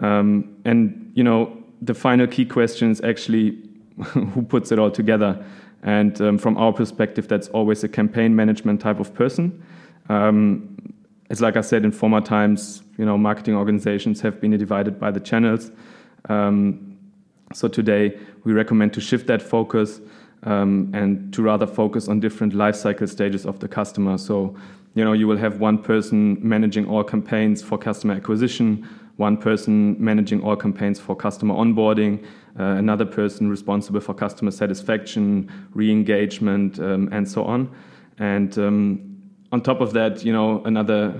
Um, 0.00 0.54
and 0.66 1.10
you 1.14 1.24
know, 1.24 1.56
the 1.80 1.94
final 1.94 2.26
key 2.26 2.44
question 2.44 2.90
is 2.90 3.00
actually 3.00 3.56
who 4.04 4.42
puts 4.42 4.70
it 4.70 4.78
all 4.78 4.90
together. 4.90 5.42
And 5.82 6.20
um, 6.20 6.36
from 6.36 6.58
our 6.58 6.74
perspective, 6.74 7.26
that's 7.26 7.48
always 7.48 7.82
a 7.82 7.88
campaign 7.88 8.36
management 8.36 8.82
type 8.82 9.00
of 9.00 9.14
person. 9.14 9.64
Um, 10.10 10.76
it's 11.30 11.40
like 11.40 11.56
I 11.56 11.62
said 11.62 11.86
in 11.86 11.90
former 11.90 12.20
times, 12.20 12.82
you 12.98 13.06
know, 13.06 13.16
marketing 13.16 13.54
organizations 13.54 14.20
have 14.20 14.42
been 14.42 14.50
divided 14.58 15.00
by 15.00 15.10
the 15.10 15.20
channels. 15.20 15.70
Um, 16.28 16.98
so 17.54 17.66
today, 17.66 18.18
we 18.44 18.52
recommend 18.52 18.92
to 18.92 19.00
shift 19.00 19.26
that 19.28 19.40
focus 19.40 20.02
um, 20.44 20.90
and 20.94 21.32
to 21.34 21.42
rather 21.42 21.66
focus 21.66 22.08
on 22.08 22.20
different 22.20 22.54
life 22.54 22.76
cycle 22.76 23.06
stages 23.06 23.46
of 23.46 23.58
the 23.60 23.68
customer. 23.68 24.18
So, 24.18 24.54
you 24.94 25.04
know, 25.04 25.12
you 25.12 25.26
will 25.26 25.36
have 25.36 25.60
one 25.60 25.78
person 25.78 26.38
managing 26.40 26.86
all 26.86 27.04
campaigns 27.04 27.62
for 27.62 27.78
customer 27.78 28.14
acquisition, 28.14 28.88
one 29.16 29.36
person 29.36 29.96
managing 30.02 30.42
all 30.42 30.56
campaigns 30.56 31.00
for 31.00 31.16
customer 31.16 31.54
onboarding, 31.54 32.24
uh, 32.58 32.62
another 32.62 33.04
person 33.04 33.50
responsible 33.50 34.00
for 34.00 34.14
customer 34.14 34.50
satisfaction, 34.50 35.50
re-engagement, 35.74 36.78
um, 36.78 37.08
and 37.12 37.28
so 37.28 37.44
on. 37.44 37.70
And 38.18 38.56
um, 38.58 39.20
on 39.52 39.60
top 39.60 39.80
of 39.80 39.92
that, 39.92 40.24
you 40.24 40.32
know, 40.32 40.62
another 40.64 41.14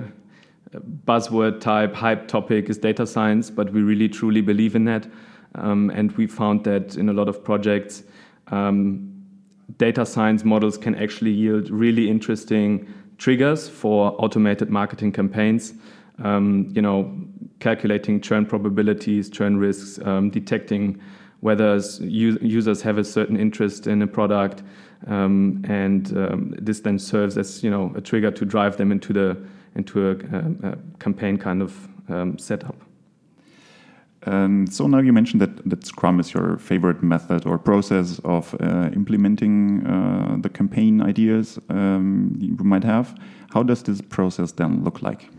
buzzword 1.07 1.61
type 1.61 1.95
hype 1.95 2.29
topic 2.29 2.69
is 2.69 2.79
data 2.79 3.07
science, 3.07 3.51
but 3.51 3.73
we 3.73 3.83
really 3.83 4.09
truly 4.09 4.41
believe 4.41 4.77
in 4.77 4.85
that. 4.85 5.07
Um, 5.55 5.91
and 5.91 6.13
we 6.13 6.27
found 6.27 6.65
that 6.65 6.97
in 6.97 7.09
a 7.09 7.13
lot 7.13 7.29
of 7.29 7.43
projects, 7.43 8.03
um, 8.51 9.09
data 9.77 10.05
science 10.07 10.45
models 10.45 10.79
can 10.79 10.95
actually 10.95 11.31
yield 11.31 11.71
really 11.71 12.09
interesting 12.09 12.93
triggers 13.19 13.69
for 13.69 14.13
automated 14.23 14.71
marketing 14.71 15.13
campaigns. 15.13 15.75
Um, 16.23 16.73
you 16.75 16.83
know, 16.83 17.15
calculating 17.61 18.21
churn 18.21 18.45
probabilities, 18.47 19.31
churn 19.31 19.57
risks, 19.57 20.05
um, 20.05 20.31
detecting 20.31 21.01
whether 21.41 21.77
users 22.01 22.83
have 22.83 22.99
a 22.99 23.05
certain 23.05 23.37
interest 23.37 23.87
in 23.87 24.03
a 24.03 24.07
product, 24.07 24.65
um, 25.07 25.65
and 25.69 26.17
um, 26.17 26.55
this 26.59 26.81
then 26.81 26.99
serves 26.99 27.39
as 27.39 27.63
you 27.63 27.71
know 27.71 27.93
a 27.95 28.01
trigger 28.01 28.33
to 28.33 28.45
drive 28.45 28.77
them 28.77 28.91
into 28.91 29.13
the 29.13 29.37
into 29.77 30.09
a, 30.09 30.13
a, 30.13 30.73
a 30.73 30.79
campaign 30.99 31.37
kind 31.37 31.63
of 31.63 31.89
um, 32.09 32.37
setup. 32.37 32.88
Um, 34.27 34.67
so 34.67 34.87
now 34.87 34.99
you 34.99 35.13
mentioned 35.13 35.41
that, 35.41 35.69
that 35.69 35.87
Scrum 35.87 36.19
is 36.19 36.35
your 36.35 36.59
favorite 36.59 37.03
method 37.03 37.47
or 37.47 37.59
process 37.59 38.21
of 38.25 38.55
uh, 38.61 38.91
implementing 38.93 39.87
uh, 39.87 40.37
the 40.41 40.49
campaign 40.49 41.01
ideas 41.01 41.59
um, 41.69 42.35
you 42.39 42.57
might 42.65 42.85
have. 42.85 43.17
How 43.51 43.63
does 43.63 43.83
this 43.83 44.01
process 44.01 44.53
then 44.53 44.83
look 44.83 45.03
like? 45.03 45.31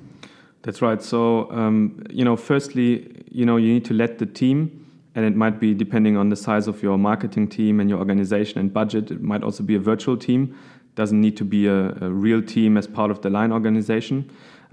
That's 0.61 0.81
right. 0.81 1.01
So 1.01 1.51
um, 1.51 2.03
you 2.09 2.23
know, 2.23 2.35
firstly, 2.35 3.23
you 3.31 3.45
know, 3.45 3.57
you 3.57 3.73
need 3.73 3.85
to 3.85 3.93
let 3.93 4.17
the 4.17 4.25
team, 4.25 4.85
and 5.15 5.25
it 5.25 5.35
might 5.35 5.59
be 5.59 5.73
depending 5.73 6.17
on 6.17 6.29
the 6.29 6.35
size 6.35 6.67
of 6.67 6.81
your 6.81 6.97
marketing 6.97 7.47
team 7.47 7.79
and 7.79 7.89
your 7.89 7.99
organization 7.99 8.59
and 8.59 8.73
budget. 8.73 9.11
It 9.11 9.21
might 9.21 9.43
also 9.43 9.63
be 9.63 9.75
a 9.75 9.79
virtual 9.79 10.17
team. 10.17 10.57
Doesn't 10.95 11.19
need 11.19 11.37
to 11.37 11.45
be 11.45 11.67
a, 11.67 11.95
a 12.01 12.09
real 12.09 12.41
team 12.41 12.77
as 12.77 12.87
part 12.87 13.11
of 13.11 13.21
the 13.21 13.29
line 13.29 13.51
organization. 13.51 14.29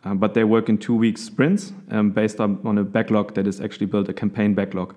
Uh, 0.06 0.14
but 0.14 0.34
they 0.34 0.44
work 0.44 0.68
in 0.68 0.78
two 0.78 0.94
week 0.94 1.18
sprints 1.18 1.72
um, 1.90 2.10
based 2.10 2.38
on, 2.38 2.78
a 2.78 2.84
backlog 2.84 3.34
that 3.34 3.46
is 3.46 3.60
actually 3.60 3.86
built 3.86 4.08
a 4.08 4.12
campaign 4.12 4.54
backlog. 4.54 4.94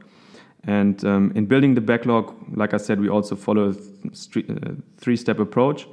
And 0.65 1.03
um, 1.03 1.31
in 1.33 1.47
building 1.47 1.73
the 1.73 1.81
backlog, 1.81 2.35
like 2.55 2.75
I 2.75 2.77
said, 2.77 2.99
we 2.99 3.09
also 3.09 3.35
follow 3.35 3.69
a 3.69 3.71
uh, 3.71 4.71
three 4.97 5.15
step 5.15 5.39
approach 5.39 5.87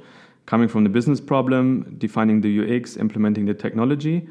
coming 0.45 0.67
from 0.67 0.83
the 0.83 0.89
business 0.89 1.19
problem, 1.19 1.95
defining 1.97 2.41
the 2.41 2.77
UX, 2.77 2.95
implementing 2.95 3.45
the 3.45 3.55
technology. 3.55 4.27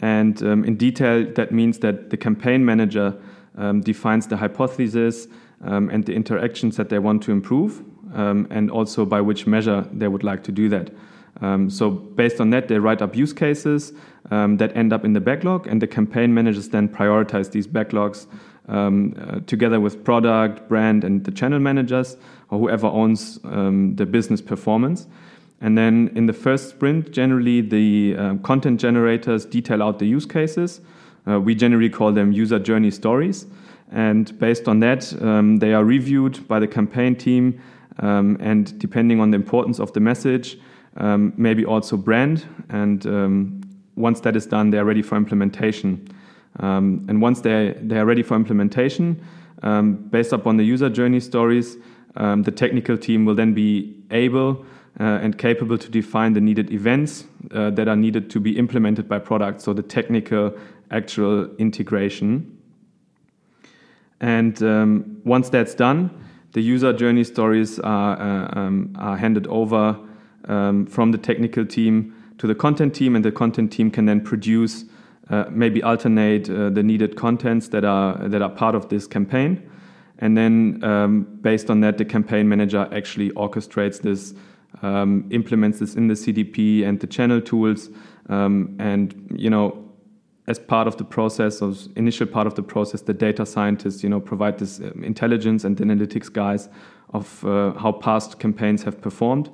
And 0.00 0.42
um, 0.42 0.64
in 0.64 0.76
detail, 0.76 1.24
that 1.34 1.52
means 1.52 1.78
that 1.78 2.10
the 2.10 2.16
campaign 2.16 2.64
manager 2.64 3.16
um, 3.56 3.80
defines 3.80 4.26
the 4.26 4.36
hypothesis 4.36 5.28
um, 5.62 5.88
and 5.90 6.04
the 6.04 6.14
interactions 6.14 6.76
that 6.78 6.88
they 6.88 6.98
want 6.98 7.22
to 7.24 7.32
improve, 7.32 7.84
um, 8.14 8.48
and 8.50 8.70
also 8.70 9.04
by 9.04 9.20
which 9.20 9.46
measure 9.46 9.86
they 9.92 10.08
would 10.08 10.24
like 10.24 10.42
to 10.44 10.52
do 10.52 10.68
that. 10.70 10.90
Um, 11.40 11.70
so 11.70 11.90
based 11.90 12.40
on 12.40 12.50
that, 12.50 12.68
they 12.68 12.78
write 12.78 13.02
up 13.02 13.16
use 13.16 13.32
cases 13.32 13.92
um, 14.30 14.58
that 14.58 14.76
end 14.76 14.92
up 14.92 15.04
in 15.04 15.12
the 15.12 15.20
backlog, 15.20 15.66
and 15.66 15.80
the 15.80 15.86
campaign 15.86 16.34
managers 16.34 16.68
then 16.68 16.88
prioritize 16.88 17.50
these 17.50 17.66
backlogs 17.66 18.26
um, 18.68 19.14
uh, 19.18 19.40
together 19.46 19.80
with 19.80 20.04
product, 20.04 20.68
brand, 20.68 21.02
and 21.04 21.24
the 21.24 21.30
channel 21.30 21.58
managers 21.58 22.16
or 22.50 22.58
whoever 22.58 22.86
owns 22.86 23.38
um, 23.44 23.96
the 23.96 24.06
business 24.06 24.40
performance. 24.40 25.06
And 25.60 25.76
then 25.76 26.10
in 26.14 26.26
the 26.26 26.32
first 26.32 26.70
sprint, 26.70 27.10
generally 27.10 27.60
the 27.60 28.16
uh, 28.16 28.34
content 28.36 28.80
generators 28.80 29.44
detail 29.44 29.82
out 29.82 29.98
the 29.98 30.06
use 30.06 30.26
cases. 30.26 30.80
Uh, 31.28 31.38
we 31.38 31.54
generally 31.54 31.90
call 31.90 32.12
them 32.12 32.32
user 32.32 32.58
journey 32.58 32.90
stories. 32.90 33.46
And 33.92 34.38
based 34.38 34.68
on 34.68 34.80
that, 34.80 35.12
um, 35.22 35.58
they 35.58 35.74
are 35.74 35.84
reviewed 35.84 36.46
by 36.48 36.60
the 36.60 36.68
campaign 36.68 37.14
team. 37.14 37.60
And 37.98 38.78
depending 38.78 39.20
on 39.20 39.32
the 39.32 39.36
importance 39.36 39.78
of 39.78 39.92
the 39.92 40.00
message, 40.00 40.58
um, 40.96 41.32
maybe 41.36 41.64
also 41.64 41.96
brand. 41.96 42.46
And 42.68 43.06
um, 43.06 43.60
once 43.96 44.20
that 44.20 44.36
is 44.36 44.46
done, 44.46 44.70
they 44.70 44.78
are 44.78 44.86
ready 44.86 45.02
for 45.02 45.16
implementation. 45.16 46.08
Um, 46.60 47.06
and 47.08 47.22
once 47.22 47.40
they, 47.42 47.76
they 47.82 47.98
are 47.98 48.06
ready 48.06 48.22
for 48.22 48.36
implementation, 48.36 49.16
Um, 49.62 50.08
based 50.10 50.32
upon 50.32 50.56
the 50.56 50.64
user 50.74 50.90
journey 50.90 51.20
stories, 51.20 51.76
um, 52.16 52.44
the 52.44 52.50
technical 52.50 52.96
team 52.96 53.26
will 53.26 53.36
then 53.36 53.54
be 53.54 53.94
able 54.10 54.48
uh, 54.98 55.24
and 55.24 55.36
capable 55.36 55.76
to 55.76 55.88
define 55.90 56.32
the 56.32 56.40
needed 56.40 56.70
events 56.70 57.26
uh, 57.54 57.74
that 57.74 57.86
are 57.86 57.96
needed 57.96 58.30
to 58.30 58.40
be 58.40 58.50
implemented 58.50 59.06
by 59.06 59.18
product. 59.18 59.60
So 59.60 59.74
the 59.74 59.82
technical 59.82 60.52
actual 60.90 61.48
integration. 61.58 62.58
And 64.20 64.62
um, 64.62 65.20
once 65.26 65.50
that's 65.50 65.76
done, 65.76 66.08
the 66.52 66.74
user 66.74 66.92
journey 66.92 67.24
stories 67.24 67.78
are, 67.80 68.16
uh, 68.18 68.58
um, 68.58 68.96
are 68.98 69.18
handed 69.18 69.46
over 69.46 69.96
um, 70.50 70.84
from 70.86 71.12
the 71.12 71.18
technical 71.18 71.64
team 71.64 72.12
to 72.38 72.46
the 72.46 72.54
content 72.54 72.94
team, 72.94 73.14
and 73.14 73.24
the 73.24 73.32
content 73.32 73.72
team 73.72 73.90
can 73.90 74.06
then 74.06 74.20
produce, 74.20 74.84
uh, 75.30 75.44
maybe 75.50 75.82
alternate 75.82 76.50
uh, 76.50 76.70
the 76.70 76.82
needed 76.82 77.16
contents 77.16 77.68
that 77.68 77.84
are 77.84 78.28
that 78.28 78.42
are 78.42 78.50
part 78.50 78.74
of 78.74 78.88
this 78.88 79.06
campaign, 79.06 79.62
and 80.18 80.36
then 80.36 80.82
um, 80.82 81.38
based 81.40 81.70
on 81.70 81.80
that, 81.80 81.98
the 81.98 82.04
campaign 82.04 82.48
manager 82.48 82.88
actually 82.92 83.30
orchestrates 83.30 84.02
this, 84.02 84.34
um, 84.82 85.26
implements 85.30 85.78
this 85.78 85.94
in 85.94 86.08
the 86.08 86.14
CDP 86.14 86.84
and 86.84 87.00
the 87.00 87.06
channel 87.06 87.40
tools, 87.40 87.88
um, 88.28 88.74
and 88.78 89.14
you 89.36 89.50
know 89.50 89.86
as 90.48 90.58
part 90.58 90.88
of 90.88 90.96
the 90.96 91.04
process, 91.04 91.60
of 91.60 91.86
initial 91.94 92.26
part 92.26 92.46
of 92.46 92.56
the 92.56 92.62
process, 92.62 93.02
the 93.02 93.14
data 93.14 93.46
scientists, 93.46 94.02
you 94.02 94.08
know, 94.08 94.18
provide 94.18 94.58
this 94.58 94.80
um, 94.80 95.04
intelligence 95.04 95.62
and 95.62 95.76
analytics 95.76 96.32
guys 96.32 96.68
of 97.10 97.44
uh, 97.44 97.72
how 97.74 97.92
past 97.92 98.40
campaigns 98.40 98.82
have 98.82 99.00
performed 99.00 99.48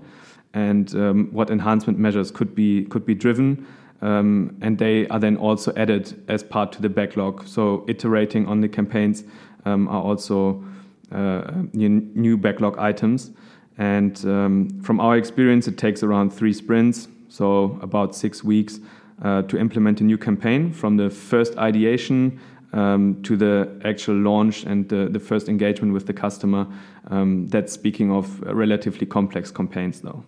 and 0.56 0.94
um, 0.94 1.28
what 1.32 1.50
enhancement 1.50 1.98
measures 1.98 2.30
could 2.30 2.54
be 2.54 2.86
could 2.86 3.04
be 3.04 3.14
driven. 3.14 3.66
Um, 4.02 4.56
and 4.60 4.78
they 4.78 5.06
are 5.08 5.18
then 5.18 5.36
also 5.36 5.72
added 5.76 6.22
as 6.28 6.42
part 6.42 6.72
to 6.72 6.82
the 6.82 6.88
backlog. 6.88 7.46
So 7.46 7.84
iterating 7.88 8.46
on 8.46 8.60
the 8.60 8.68
campaigns 8.68 9.24
um, 9.64 9.88
are 9.88 10.02
also 10.02 10.64
uh, 11.12 11.50
new 11.72 12.36
backlog 12.36 12.78
items. 12.78 13.30
And 13.78 14.24
um, 14.24 14.80
from 14.82 15.00
our 15.00 15.16
experience, 15.16 15.68
it 15.68 15.76
takes 15.76 16.02
around 16.02 16.30
three 16.30 16.52
sprints, 16.52 17.08
so 17.28 17.78
about 17.82 18.14
six 18.14 18.42
weeks 18.42 18.80
uh, 19.22 19.42
to 19.42 19.58
implement 19.58 20.00
a 20.00 20.04
new 20.04 20.18
campaign 20.18 20.72
from 20.72 20.96
the 20.96 21.10
first 21.10 21.56
ideation 21.58 22.40
um, 22.72 23.22
to 23.22 23.36
the 23.36 23.80
actual 23.84 24.16
launch 24.16 24.64
and 24.64 24.88
the, 24.88 25.08
the 25.10 25.20
first 25.20 25.48
engagement 25.48 25.92
with 25.92 26.06
the 26.06 26.14
customer. 26.14 26.66
Um, 27.10 27.46
that's 27.48 27.72
speaking 27.72 28.10
of 28.10 28.40
relatively 28.40 29.06
complex 29.06 29.50
campaigns, 29.50 30.00
though. 30.00 30.24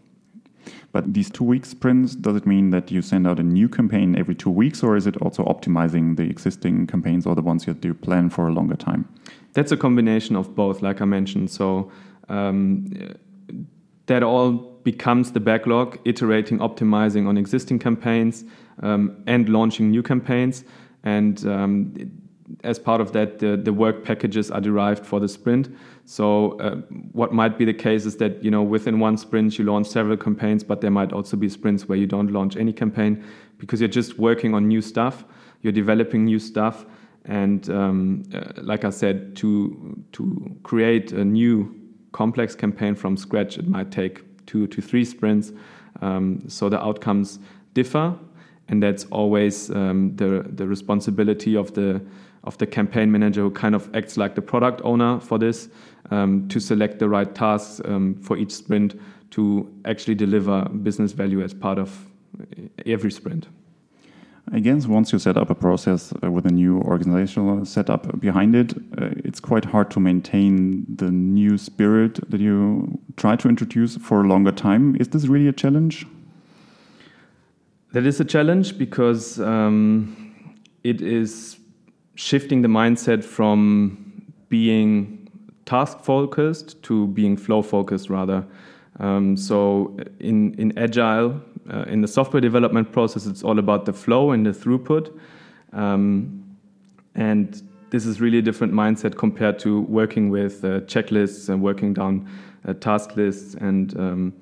But 0.99 1.15
these 1.15 1.31
two 1.31 1.45
week 1.45 1.65
sprints, 1.65 2.17
does 2.17 2.35
it 2.35 2.45
mean 2.45 2.71
that 2.71 2.91
you 2.91 3.03
send 3.03 3.29
out 3.29 3.39
a 3.39 3.45
new 3.45 3.69
campaign 3.69 4.17
every 4.19 4.35
two 4.35 4.51
weeks, 4.51 4.83
or 4.83 4.97
is 4.97 5.07
it 5.07 5.17
also 5.19 5.45
optimizing 5.45 6.17
the 6.17 6.25
existing 6.25 6.89
campaigns 6.89 7.25
or 7.25 7.37
the 7.37 7.41
ones 7.41 7.69
you 7.69 7.75
do 7.75 7.95
plan 7.95 8.31
for 8.31 8.49
a 8.49 8.51
longer 8.51 8.75
time? 8.75 9.09
That's 9.53 9.71
a 9.71 9.77
combination 9.77 10.35
of 10.35 10.57
both, 10.57 10.83
like 10.83 11.01
I 11.01 11.05
mentioned. 11.05 11.53
So 11.53 11.93
um, 12.29 13.15
that 14.07 14.25
all 14.25 14.51
becomes 14.83 15.31
the 15.31 15.39
backlog, 15.39 16.01
iterating, 16.05 16.59
optimizing 16.59 17.29
on 17.29 17.39
existing 17.39 17.79
campaigns, 17.79 18.45
um, 18.83 19.23
and 19.29 19.49
launching 19.49 19.93
new 19.93 20.03
campaigns. 20.03 20.65
And 21.05 21.47
um, 21.47 21.95
as 22.65 22.81
part 22.81 23.01
of 23.01 23.13
that, 23.13 23.39
the, 23.39 23.57
the 23.57 23.73
work 23.73 24.03
packages 24.03 24.51
are 24.51 24.61
derived 24.61 25.07
for 25.07 25.21
the 25.21 25.29
sprint. 25.29 25.69
So 26.09 26.59
uh, 26.59 26.77
what 27.13 27.35
might 27.35 27.59
be 27.59 27.67
the 27.67 27.75
case 27.75 28.07
is 28.07 28.17
that 28.17 28.43
you 28.43 28.51
know 28.51 28.63
within 28.63 28.99
one 28.99 29.19
sprint 29.19 29.59
you 29.59 29.67
launch 29.67 29.89
several 29.89 30.17
campaigns, 30.17 30.65
but 30.65 30.81
there 30.81 30.91
might 30.91 31.13
also 31.13 31.37
be 31.37 31.51
sprints 31.51 31.87
where 31.87 31.99
you 31.99 32.07
don't 32.07 32.33
launch 32.33 32.57
any 32.57 32.73
campaign 32.73 33.23
because 33.59 33.79
you're 33.83 33.91
just 33.91 34.19
working 34.19 34.55
on 34.55 34.67
new 34.67 34.81
stuff, 34.81 35.27
you're 35.61 35.71
developing 35.71 36.25
new 36.25 36.39
stuff, 36.39 36.87
and 37.27 37.69
um, 37.69 38.23
uh, 38.33 38.53
like 38.63 38.87
I 38.87 38.91
said, 38.91 39.37
to 39.37 40.03
to 40.13 40.57
create 40.63 41.13
a 41.13 41.23
new 41.23 41.79
complex 42.13 42.55
campaign 42.55 42.95
from 42.95 43.19
scratch, 43.19 43.59
it 43.59 43.69
might 43.69 43.91
take 43.91 44.47
two 44.47 44.67
to 44.67 44.81
three 44.81 45.05
sprints. 45.05 45.53
Um, 46.01 46.43
so 46.49 46.71
the 46.71 46.83
outcomes 46.83 47.39
differ, 47.75 48.17
and 48.69 48.83
that's 48.83 49.05
always 49.11 49.71
um, 49.73 50.17
the 50.17 50.47
the 50.55 50.67
responsibility 50.67 51.55
of 51.55 51.75
the 51.75 52.01
of 52.45 52.57
the 52.59 52.67
campaign 52.67 53.11
manager 53.11 53.43
who 53.43 53.51
kind 53.51 53.75
of 53.75 53.95
acts 53.95 54.17
like 54.17 54.35
the 54.35 54.43
product 54.43 54.81
owner 54.85 55.21
for 55.21 55.39
this 55.39 55.69
um, 56.11 56.49
to 56.49 56.61
select 56.61 56.99
the 56.99 57.09
right 57.09 57.35
tasks 57.35 57.81
um, 57.85 58.15
for 58.23 58.37
each 58.37 58.53
sprint 58.53 58.99
to 59.31 59.71
actually 59.85 60.15
deliver 60.15 60.65
business 60.83 61.13
value 61.13 61.43
as 61.43 61.53
part 61.53 61.79
of 61.79 62.07
every 62.87 63.11
sprint. 63.11 63.49
I 64.51 64.61
guess 64.61 64.87
once 64.87 65.13
you 65.13 65.19
set 65.19 65.37
up 65.37 65.51
a 65.51 65.55
process 65.55 66.13
uh, 66.23 66.31
with 66.31 66.47
a 66.47 66.51
new 66.51 66.81
organizational 66.81 67.67
setup 67.67 68.19
behind 68.19 68.57
it, 68.57 68.73
uh, 68.97 69.11
it's 69.25 69.41
quite 69.41 69.67
hard 69.67 69.91
to 69.91 70.01
maintain 70.01 70.87
the 70.89 71.11
new 71.11 71.59
spirit 71.59 72.19
that 72.31 72.41
you 72.41 72.99
try 73.17 73.37
to 73.37 73.49
introduce 73.49 73.97
for 73.97 74.23
a 74.23 74.27
longer 74.27 74.53
time. 74.53 74.97
Is 74.97 75.09
this 75.09 75.27
really 75.27 75.49
a 75.49 75.53
challenge? 75.53 76.07
That 77.93 78.07
is 78.07 78.21
a 78.21 78.25
challenge 78.25 78.79
because 78.79 79.39
um, 79.41 80.57
it 80.83 81.03
is 81.03 81.59
shifting 82.19 82.63
the 82.63 82.69
mindset 82.69 83.23
from 83.23 83.97
being 84.49 85.29
task 85.67 86.01
focused 86.01 86.83
to 86.83 87.07
being 87.09 87.37
flow 87.37 87.63
focused 87.63 88.11
rather. 88.11 88.45
Um, 88.99 89.37
so 89.37 89.97
in 90.19 90.53
in 90.55 90.77
agile, 90.77 91.41
uh, 91.73 91.85
in 91.87 92.01
the 92.01 92.09
software 92.09 92.41
development 92.41 92.91
process, 92.91 93.27
it's 93.27 93.45
all 93.45 93.61
about 93.61 93.85
the 93.85 93.93
flow 93.93 94.33
and 94.33 94.45
the 94.45 94.51
throughput, 94.51 95.17
um, 95.73 96.43
and 97.15 97.63
this 97.91 98.05
is 98.05 98.21
really 98.21 98.39
a 98.39 98.43
different 98.43 98.73
mindset 98.73 99.17
compared 99.17 99.61
to 99.61 99.83
working 99.83 100.29
with 100.29 100.65
uh, 100.65 100.81
checklists 100.87 101.49
and 101.49 101.63
working 101.63 101.95
down 101.95 102.29
uh, 102.67 102.73
task 102.75 103.17
lists 103.17 103.55
and 103.55 103.97
um, 103.97 104.33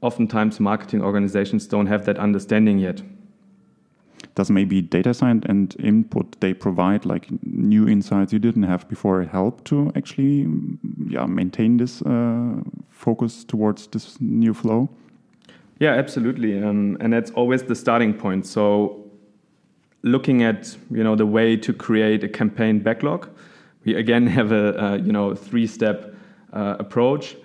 oftentimes 0.00 0.58
marketing 0.58 1.02
organizations 1.02 1.66
don't 1.66 1.86
have 1.86 2.06
that 2.06 2.18
understanding 2.18 2.78
yet. 2.78 3.02
Does 4.34 4.50
maybe 4.50 4.80
data 4.80 5.12
science 5.12 5.44
and 5.46 5.76
input 5.78 6.40
they 6.40 6.54
provide, 6.54 7.04
like 7.04 7.26
new 7.44 7.86
insights 7.86 8.32
you 8.32 8.38
didn't 8.38 8.62
have 8.62 8.88
before, 8.88 9.22
help 9.24 9.62
to 9.64 9.92
actually 9.94 10.48
yeah, 11.06 11.26
maintain 11.26 11.76
this 11.76 12.00
uh, 12.02 12.54
focus 12.90 13.44
towards 13.44 13.88
this 13.88 14.18
new 14.20 14.54
flow? 14.54 14.88
Yeah, 15.78 15.94
absolutely, 15.94 16.62
um, 16.62 16.96
and 17.00 17.12
that's 17.12 17.30
always 17.32 17.64
the 17.64 17.74
starting 17.74 18.14
point. 18.14 18.46
So, 18.46 19.04
looking 20.02 20.42
at 20.42 20.76
you 20.90 21.04
know 21.04 21.16
the 21.16 21.26
way 21.26 21.56
to 21.56 21.72
create 21.72 22.24
a 22.24 22.28
campaign 22.28 22.78
backlog, 22.78 23.28
we 23.84 23.94
again 23.96 24.26
have 24.28 24.52
a, 24.52 24.72
a 24.74 24.96
you 24.98 25.12
know 25.12 25.34
three-step 25.34 26.14
uh, 26.52 26.76
approach 26.78 27.36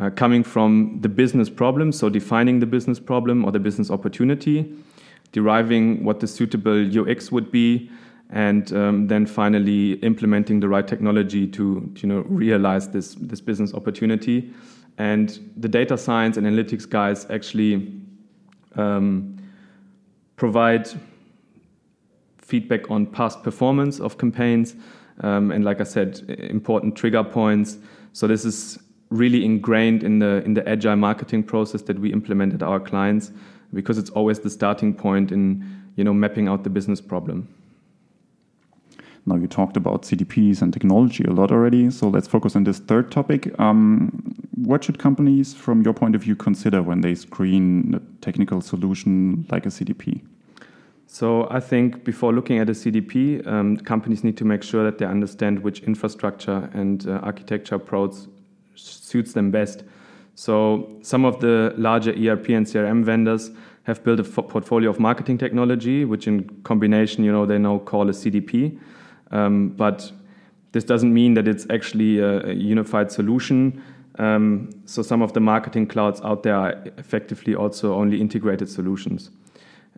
uh, 0.00 0.10
coming 0.10 0.42
from 0.42 0.98
the 1.00 1.08
business 1.08 1.48
problem, 1.48 1.92
so 1.92 2.08
defining 2.08 2.60
the 2.60 2.66
business 2.66 2.98
problem 2.98 3.44
or 3.44 3.52
the 3.52 3.58
business 3.58 3.90
opportunity, 3.90 4.74
deriving 5.34 6.04
what 6.04 6.20
the 6.20 6.28
suitable 6.28 6.80
UX 7.00 7.32
would 7.32 7.50
be, 7.50 7.90
and 8.30 8.72
um, 8.72 9.08
then 9.08 9.26
finally 9.26 9.94
implementing 9.94 10.60
the 10.60 10.68
right 10.68 10.86
technology 10.86 11.46
to, 11.48 11.90
to, 11.94 12.00
you 12.02 12.08
know 12.08 12.20
realize 12.28 12.88
this 12.88 13.16
this 13.16 13.40
business 13.40 13.74
opportunity. 13.74 14.50
And 14.96 15.38
the 15.56 15.68
data 15.68 15.98
science 15.98 16.36
and 16.36 16.46
analytics 16.46 16.88
guys 16.88 17.26
actually 17.28 17.92
um, 18.76 19.36
provide 20.36 20.88
feedback 22.38 22.88
on 22.90 23.06
past 23.06 23.42
performance 23.42 23.98
of 23.98 24.18
campaigns, 24.18 24.76
um, 25.20 25.50
and 25.50 25.64
like 25.64 25.80
I 25.80 25.84
said, 25.84 26.20
important 26.38 26.94
trigger 26.96 27.24
points. 27.24 27.78
So 28.12 28.28
this 28.28 28.44
is 28.44 28.78
really 29.14 29.44
ingrained 29.44 30.02
in 30.02 30.18
the 30.18 30.42
in 30.44 30.54
the 30.54 30.68
agile 30.68 30.96
marketing 30.96 31.42
process 31.42 31.82
that 31.82 31.98
we 31.98 32.12
implement 32.12 32.52
at 32.52 32.62
our 32.62 32.80
clients 32.80 33.32
because 33.72 33.98
it's 33.98 34.10
always 34.10 34.40
the 34.40 34.50
starting 34.50 34.92
point 34.92 35.32
in 35.32 35.64
you 35.96 36.04
know 36.04 36.12
mapping 36.12 36.48
out 36.48 36.64
the 36.64 36.70
business 36.70 37.00
problem. 37.00 37.48
Now 39.26 39.36
you 39.36 39.46
talked 39.46 39.76
about 39.78 40.02
CDPs 40.02 40.60
and 40.60 40.70
technology 40.70 41.24
a 41.24 41.30
lot 41.30 41.50
already, 41.50 41.90
so 41.90 42.08
let's 42.08 42.28
focus 42.28 42.56
on 42.56 42.64
this 42.64 42.78
third 42.78 43.10
topic. 43.10 43.58
Um, 43.58 44.34
what 44.54 44.84
should 44.84 44.98
companies, 44.98 45.54
from 45.54 45.80
your 45.82 45.94
point 45.94 46.14
of 46.14 46.22
view, 46.22 46.36
consider 46.36 46.82
when 46.82 47.00
they 47.00 47.14
screen 47.14 47.94
a 47.94 48.00
technical 48.22 48.60
solution 48.60 49.46
like 49.50 49.64
a 49.64 49.70
CDP? 49.70 50.20
So 51.06 51.48
I 51.50 51.60
think 51.60 52.04
before 52.04 52.34
looking 52.34 52.58
at 52.58 52.68
a 52.68 52.72
CDP, 52.72 53.46
um, 53.46 53.78
companies 53.78 54.24
need 54.24 54.36
to 54.36 54.44
make 54.44 54.62
sure 54.62 54.84
that 54.84 54.98
they 54.98 55.06
understand 55.06 55.60
which 55.60 55.80
infrastructure 55.84 56.68
and 56.74 57.06
uh, 57.08 57.12
architecture 57.22 57.76
approach 57.76 58.14
suits 58.74 59.32
them 59.32 59.50
best. 59.50 59.84
So 60.34 60.98
some 61.02 61.24
of 61.24 61.40
the 61.40 61.74
larger 61.76 62.10
ERP 62.10 62.50
and 62.50 62.66
CRM 62.66 63.04
vendors 63.04 63.50
have 63.84 64.02
built 64.02 64.18
a 64.18 64.24
portfolio 64.24 64.90
of 64.90 64.98
marketing 64.98 65.38
technology, 65.38 66.04
which 66.04 66.26
in 66.26 66.48
combination, 66.64 67.22
you 67.22 67.30
know, 67.30 67.46
they 67.46 67.58
now 67.58 67.78
call 67.78 68.08
a 68.08 68.12
CDP. 68.12 68.78
Um, 69.30 69.70
but 69.70 70.10
this 70.72 70.84
doesn't 70.84 71.12
mean 71.12 71.34
that 71.34 71.46
it's 71.46 71.66
actually 71.70 72.18
a, 72.18 72.46
a 72.46 72.52
unified 72.52 73.12
solution. 73.12 73.82
Um, 74.18 74.70
so 74.86 75.02
some 75.02 75.22
of 75.22 75.32
the 75.34 75.40
marketing 75.40 75.86
clouds 75.86 76.20
out 76.22 76.42
there 76.42 76.56
are 76.56 76.72
effectively 76.98 77.54
also 77.54 77.94
only 77.94 78.20
integrated 78.20 78.68
solutions. 78.68 79.30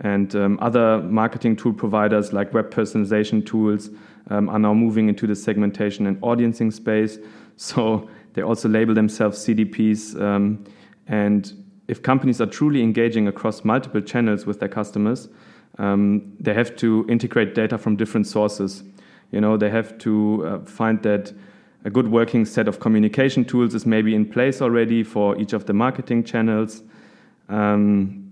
And 0.01 0.35
um, 0.35 0.59
other 0.61 0.99
marketing 0.99 1.57
tool 1.57 1.73
providers 1.73 2.33
like 2.33 2.53
web 2.53 2.71
personalization 2.71 3.47
tools 3.47 3.89
um, 4.29 4.49
are 4.49 4.59
now 4.59 4.75
moving 4.75 5.09
into 5.09 5.27
the 5.27 5.35
segmentation 5.35 6.07
and 6.07 6.21
audiencing 6.21 6.73
space. 6.73 7.19
So 7.57 8.09
they 8.37 8.43
also 8.43 8.69
label 8.69 8.95
themselves 8.95 9.45
CDPs. 9.45 10.21
Um, 10.21 10.63
and 11.09 11.53
if 11.89 12.03
companies 12.03 12.41
are 12.41 12.47
truly 12.47 12.83
engaging 12.83 13.27
across 13.27 13.65
multiple 13.65 14.03
channels 14.03 14.45
with 14.45 14.61
their 14.61 14.69
customers, 14.69 15.29
um, 15.79 16.37
they 16.39 16.53
have 16.53 16.77
to 16.77 17.07
integrate 17.09 17.55
data 17.55 17.79
from 17.79 17.97
different 17.97 18.27
sources. 18.27 18.85
You 19.33 19.41
know, 19.41 19.57
they 19.57 19.71
have 19.71 19.97
to 19.99 20.47
uh, 20.47 20.59
find 20.67 21.03
that 21.03 21.33
a 21.85 21.91
good 21.91 22.09
working 22.09 22.45
set 22.45 22.69
of 22.69 22.79
communication 22.79 23.45
tools 23.45 23.75
is 23.75 23.87
maybe 23.87 24.15
in 24.15 24.27
place 24.27 24.61
already 24.61 25.03
for 25.03 25.39
each 25.39 25.55
of 25.55 25.65
the 25.65 25.73
marketing 25.73 26.23
channels. 26.23 26.83
Um, 27.49 28.31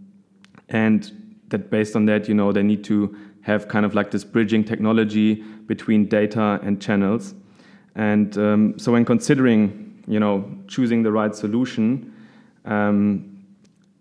and 0.69 1.11
that 1.49 1.71
based 1.71 1.97
on 1.97 2.05
that, 2.07 2.29
you 2.29 2.35
know, 2.35 2.53
they 2.53 2.63
need 2.63 2.85
to 2.85 3.17
have 3.43 3.69
kind 3.69 3.87
of 3.87 3.95
like 3.95 4.11
this 4.11 4.25
bridging 4.25 4.65
technology 4.65 5.37
between 5.67 6.09
data 6.09 6.61
and 6.63 6.81
channels. 6.81 7.35
And 7.95 8.37
um, 8.37 8.79
so 8.79 8.93
when 8.93 9.05
considering, 9.05 9.84
you 10.07 10.21
know, 10.21 10.45
choosing 10.69 11.03
the 11.03 11.13
right 11.13 11.35
solution, 11.35 12.13
um, 12.65 13.45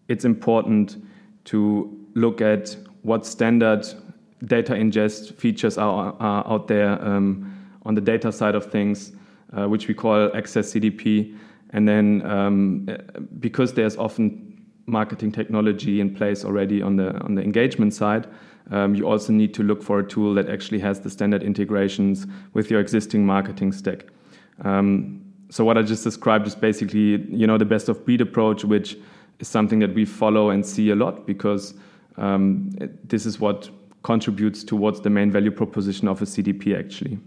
it's 0.08 0.26
important 0.26 0.98
to 1.46 1.98
look 2.16 2.42
at 2.42 2.76
what 3.04 3.26
standard 3.26 3.86
data 4.46 4.74
ingest 4.74 5.36
features 5.36 5.78
are, 5.78 6.16
are 6.20 6.48
out 6.48 6.68
there 6.68 7.02
um, 7.06 7.52
on 7.86 7.96
the 7.96 8.02
data 8.02 8.32
side 8.32 8.56
of 8.56 8.72
things, 8.72 9.13
uh, 9.58 9.68
which 9.68 9.88
we 9.88 9.94
call 9.94 10.36
Access 10.36 10.74
CDP. 10.74 11.38
And 11.72 11.88
then 11.88 12.22
um, 12.26 12.88
because 13.39 13.74
there's 13.74 13.98
often 13.98 14.50
marketing 14.86 15.32
technology 15.32 16.02
in 16.02 16.13
place 16.13 16.44
already 16.44 16.82
on 16.82 16.98
the 16.98 17.18
on 17.22 17.36
the 17.36 17.42
engagement 17.42 17.94
side, 17.94 18.28
um, 18.72 18.96
you 18.96 19.08
also 19.08 19.34
need 19.34 19.54
to 19.54 19.63
look 19.63 19.82
for 19.82 20.00
a 20.00 20.08
tool 20.08 20.34
that 20.36 20.50
actually 20.50 20.80
has 20.80 21.00
the 21.00 21.10
standard 21.10 21.42
integrations 21.42 22.28
with 22.54 22.70
your 22.70 22.80
existing 22.80 23.26
marketing 23.26 23.72
stack. 23.72 24.06
Um, 24.63 25.23
so 25.54 25.63
what 25.63 25.78
I 25.78 25.84
just 25.84 26.04
described 26.04 26.48
is 26.48 26.56
basically 26.56 27.24
you 27.30 27.46
know 27.46 27.60
the 27.60 27.66
best 27.74 27.88
of 27.88 28.04
breed 28.06 28.22
approach, 28.22 28.66
which 28.66 28.98
is 29.39 29.48
something 29.48 29.78
that 29.82 29.94
we 29.94 30.04
follow 30.04 30.50
and 30.50 30.66
see 30.66 30.89
a 30.89 30.96
lot 30.96 31.28
because 31.28 31.76
um, 32.18 32.72
this 33.04 33.28
is 33.28 33.39
what 33.39 33.70
contributes 34.02 34.63
towards 34.63 35.02
the 35.02 35.12
main 35.12 35.30
value 35.30 35.52
proposition 35.52 36.08
of 36.08 36.24
a 36.24 36.26
CDP 36.26 36.76
actually. 36.76 37.20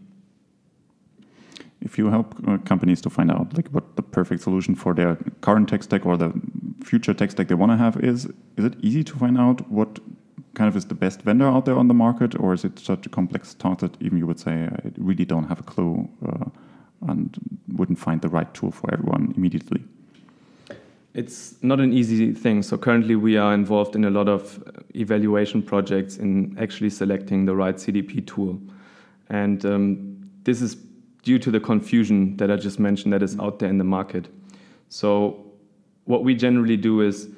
If 1.80 1.98
you 1.98 2.10
help 2.10 2.34
uh, 2.48 2.58
companies 2.64 3.00
to 3.02 3.10
find 3.10 3.30
out 3.30 3.56
like 3.56 3.68
what 3.68 3.94
the 3.94 4.02
perfect 4.02 4.42
solution 4.42 4.74
for 4.74 4.92
their 4.92 5.16
current 5.42 5.68
tech 5.68 5.84
stack 5.84 6.04
or 6.04 6.16
the 6.16 6.32
future 6.82 7.14
tech 7.14 7.30
stack 7.30 7.46
they 7.46 7.54
want 7.54 7.70
to 7.70 7.76
have 7.76 7.96
is, 8.02 8.24
is 8.56 8.64
it 8.64 8.74
easy 8.80 9.04
to 9.04 9.16
find 9.16 9.38
out 9.38 9.70
what 9.70 10.00
kind 10.54 10.66
of 10.66 10.76
is 10.76 10.86
the 10.86 10.96
best 10.96 11.22
vendor 11.22 11.46
out 11.46 11.64
there 11.64 11.78
on 11.78 11.86
the 11.86 11.94
market, 11.94 12.34
or 12.40 12.54
is 12.54 12.64
it 12.64 12.76
such 12.80 13.06
a 13.06 13.08
complex 13.08 13.54
task 13.54 13.80
that 13.80 13.96
even 14.00 14.18
you 14.18 14.26
would 14.26 14.40
say 14.40 14.64
I 14.64 14.90
really 14.96 15.24
don't 15.24 15.44
have 15.44 15.60
a 15.60 15.62
clue 15.62 16.08
uh, 16.26 16.46
and 17.02 17.36
wouldn't 17.68 17.98
find 17.98 18.20
the 18.20 18.28
right 18.28 18.52
tool 18.54 18.70
for 18.70 18.92
everyone 18.92 19.32
immediately? 19.36 19.82
It's 21.14 21.54
not 21.62 21.80
an 21.80 21.92
easy 21.94 22.32
thing. 22.32 22.62
So 22.62 22.76
currently 22.76 23.16
we 23.16 23.38
are 23.38 23.54
involved 23.54 23.96
in 23.96 24.04
a 24.04 24.10
lot 24.10 24.28
of 24.28 24.62
evaluation 24.94 25.62
projects 25.62 26.18
in 26.18 26.56
actually 26.58 26.90
selecting 26.90 27.46
the 27.46 27.54
right 27.54 27.76
CDP 27.76 28.26
tool. 28.26 28.60
And 29.30 29.64
um, 29.64 30.30
this 30.44 30.60
is 30.60 30.76
due 31.22 31.38
to 31.38 31.50
the 31.50 31.58
confusion 31.58 32.36
that 32.36 32.50
I 32.50 32.56
just 32.56 32.78
mentioned 32.78 33.12
that 33.14 33.22
is 33.22 33.38
out 33.40 33.58
there 33.58 33.68
in 33.68 33.78
the 33.78 33.84
market. 33.84 34.28
So 34.90 35.44
what 36.04 36.22
we 36.22 36.34
generally 36.34 36.76
do 36.76 37.00
is, 37.00 37.28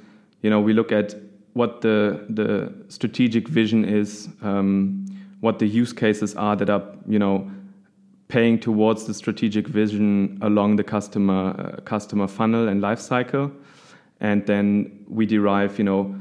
you 0.43 0.51
know, 0.51 0.61
we 0.61 0.73
look 0.73 0.93
at 0.93 1.15
what 1.55 1.81
the 1.81 2.27
the 2.29 2.73
strategic 2.89 3.49
vision 3.49 3.85
is, 3.85 4.29
um, 4.43 5.07
what 5.41 5.59
the 5.59 5.67
use 5.67 5.93
cases 5.93 6.35
are 6.35 6.57
that 6.57 6.69
are, 6.69 6.83
you 7.09 7.19
know, 7.19 7.51
paying 8.29 8.61
towards 8.61 9.07
the 9.07 9.15
strategic 9.15 9.67
vision 9.67 10.39
along 10.43 10.77
the 10.77 10.85
customer 10.85 11.55
uh, 11.59 11.81
customer 11.83 12.27
funnel 12.27 12.69
and 12.69 12.81
life 12.81 13.01
cycle 13.01 13.51
and 14.21 14.47
then 14.47 15.05
we 15.09 15.27
derive, 15.27 15.79
you 15.79 15.85
know, 15.85 16.15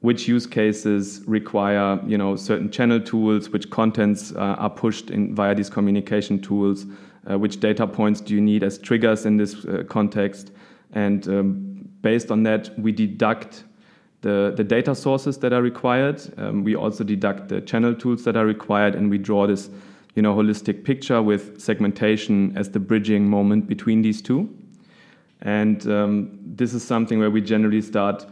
which 0.00 0.28
use 0.28 0.46
cases 0.46 1.22
require, 1.26 1.98
you 2.06 2.18
know, 2.18 2.36
certain 2.36 2.70
channel 2.70 3.00
tools, 3.00 3.48
which 3.50 3.70
contents 3.70 4.32
uh, 4.32 4.56
are 4.58 4.70
pushed 4.70 5.10
in 5.10 5.34
via 5.34 5.54
these 5.54 5.70
communication 5.70 6.40
tools, 6.40 6.86
uh, 7.28 7.38
which 7.38 7.58
data 7.60 7.86
points 7.86 8.20
do 8.20 8.34
you 8.34 8.40
need 8.40 8.62
as 8.62 8.78
triggers 8.78 9.26
in 9.26 9.36
this 9.36 9.64
uh, 9.64 9.82
context, 9.88 10.52
and 10.92 11.26
um, 11.28 11.88
based 12.02 12.30
on 12.30 12.42
that, 12.44 12.78
we 12.78 12.92
deduct 12.92 13.64
the, 14.20 14.52
the 14.56 14.62
data 14.62 14.94
sources 14.94 15.38
that 15.38 15.52
are 15.52 15.62
required. 15.62 16.22
Um, 16.36 16.62
we 16.62 16.76
also 16.76 17.02
deduct 17.02 17.48
the 17.48 17.60
channel 17.60 17.94
tools 17.94 18.24
that 18.24 18.36
are 18.36 18.46
required, 18.46 18.94
and 18.94 19.10
we 19.10 19.18
draw 19.18 19.46
this, 19.46 19.70
you 20.16 20.22
know, 20.22 20.34
holistic 20.34 20.82
picture 20.82 21.22
with 21.22 21.60
segmentation 21.60 22.56
as 22.56 22.70
the 22.70 22.80
bridging 22.80 23.28
moment 23.28 23.68
between 23.68 24.02
these 24.02 24.20
two. 24.22 24.48
And 25.42 25.86
um, 25.86 26.38
this 26.42 26.72
is 26.72 26.82
something 26.82 27.18
where 27.18 27.30
we 27.30 27.42
generally 27.42 27.82
start, 27.82 28.26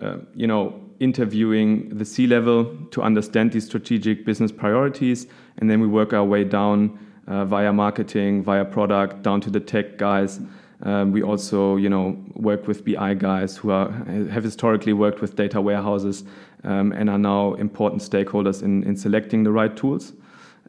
uh, 0.00 0.18
you 0.34 0.46
know, 0.46 0.80
interviewing 1.00 1.90
the 1.90 2.04
C 2.04 2.26
level 2.28 2.74
to 2.92 3.02
understand 3.02 3.52
these 3.52 3.66
strategic 3.66 4.24
business 4.24 4.52
priorities, 4.52 5.26
and 5.58 5.68
then 5.68 5.80
we 5.80 5.88
work 5.88 6.12
our 6.12 6.24
way 6.24 6.44
down 6.44 6.98
uh, 7.26 7.44
via 7.44 7.72
marketing, 7.72 8.42
via 8.44 8.64
product, 8.64 9.22
down 9.22 9.40
to 9.40 9.50
the 9.50 9.60
tech 9.60 9.98
guys. 9.98 10.40
Um, 10.82 11.10
we 11.10 11.22
also, 11.22 11.76
you 11.76 11.88
know, 11.88 12.16
work 12.34 12.68
with 12.68 12.84
BI 12.84 13.14
guys 13.14 13.56
who 13.56 13.70
are 13.70 13.90
have 14.30 14.44
historically 14.44 14.92
worked 14.92 15.20
with 15.20 15.34
data 15.34 15.60
warehouses 15.60 16.22
um, 16.62 16.92
and 16.92 17.10
are 17.10 17.18
now 17.18 17.54
important 17.54 18.02
stakeholders 18.02 18.62
in, 18.62 18.84
in 18.84 18.96
selecting 18.96 19.42
the 19.42 19.50
right 19.50 19.76
tools. 19.76 20.12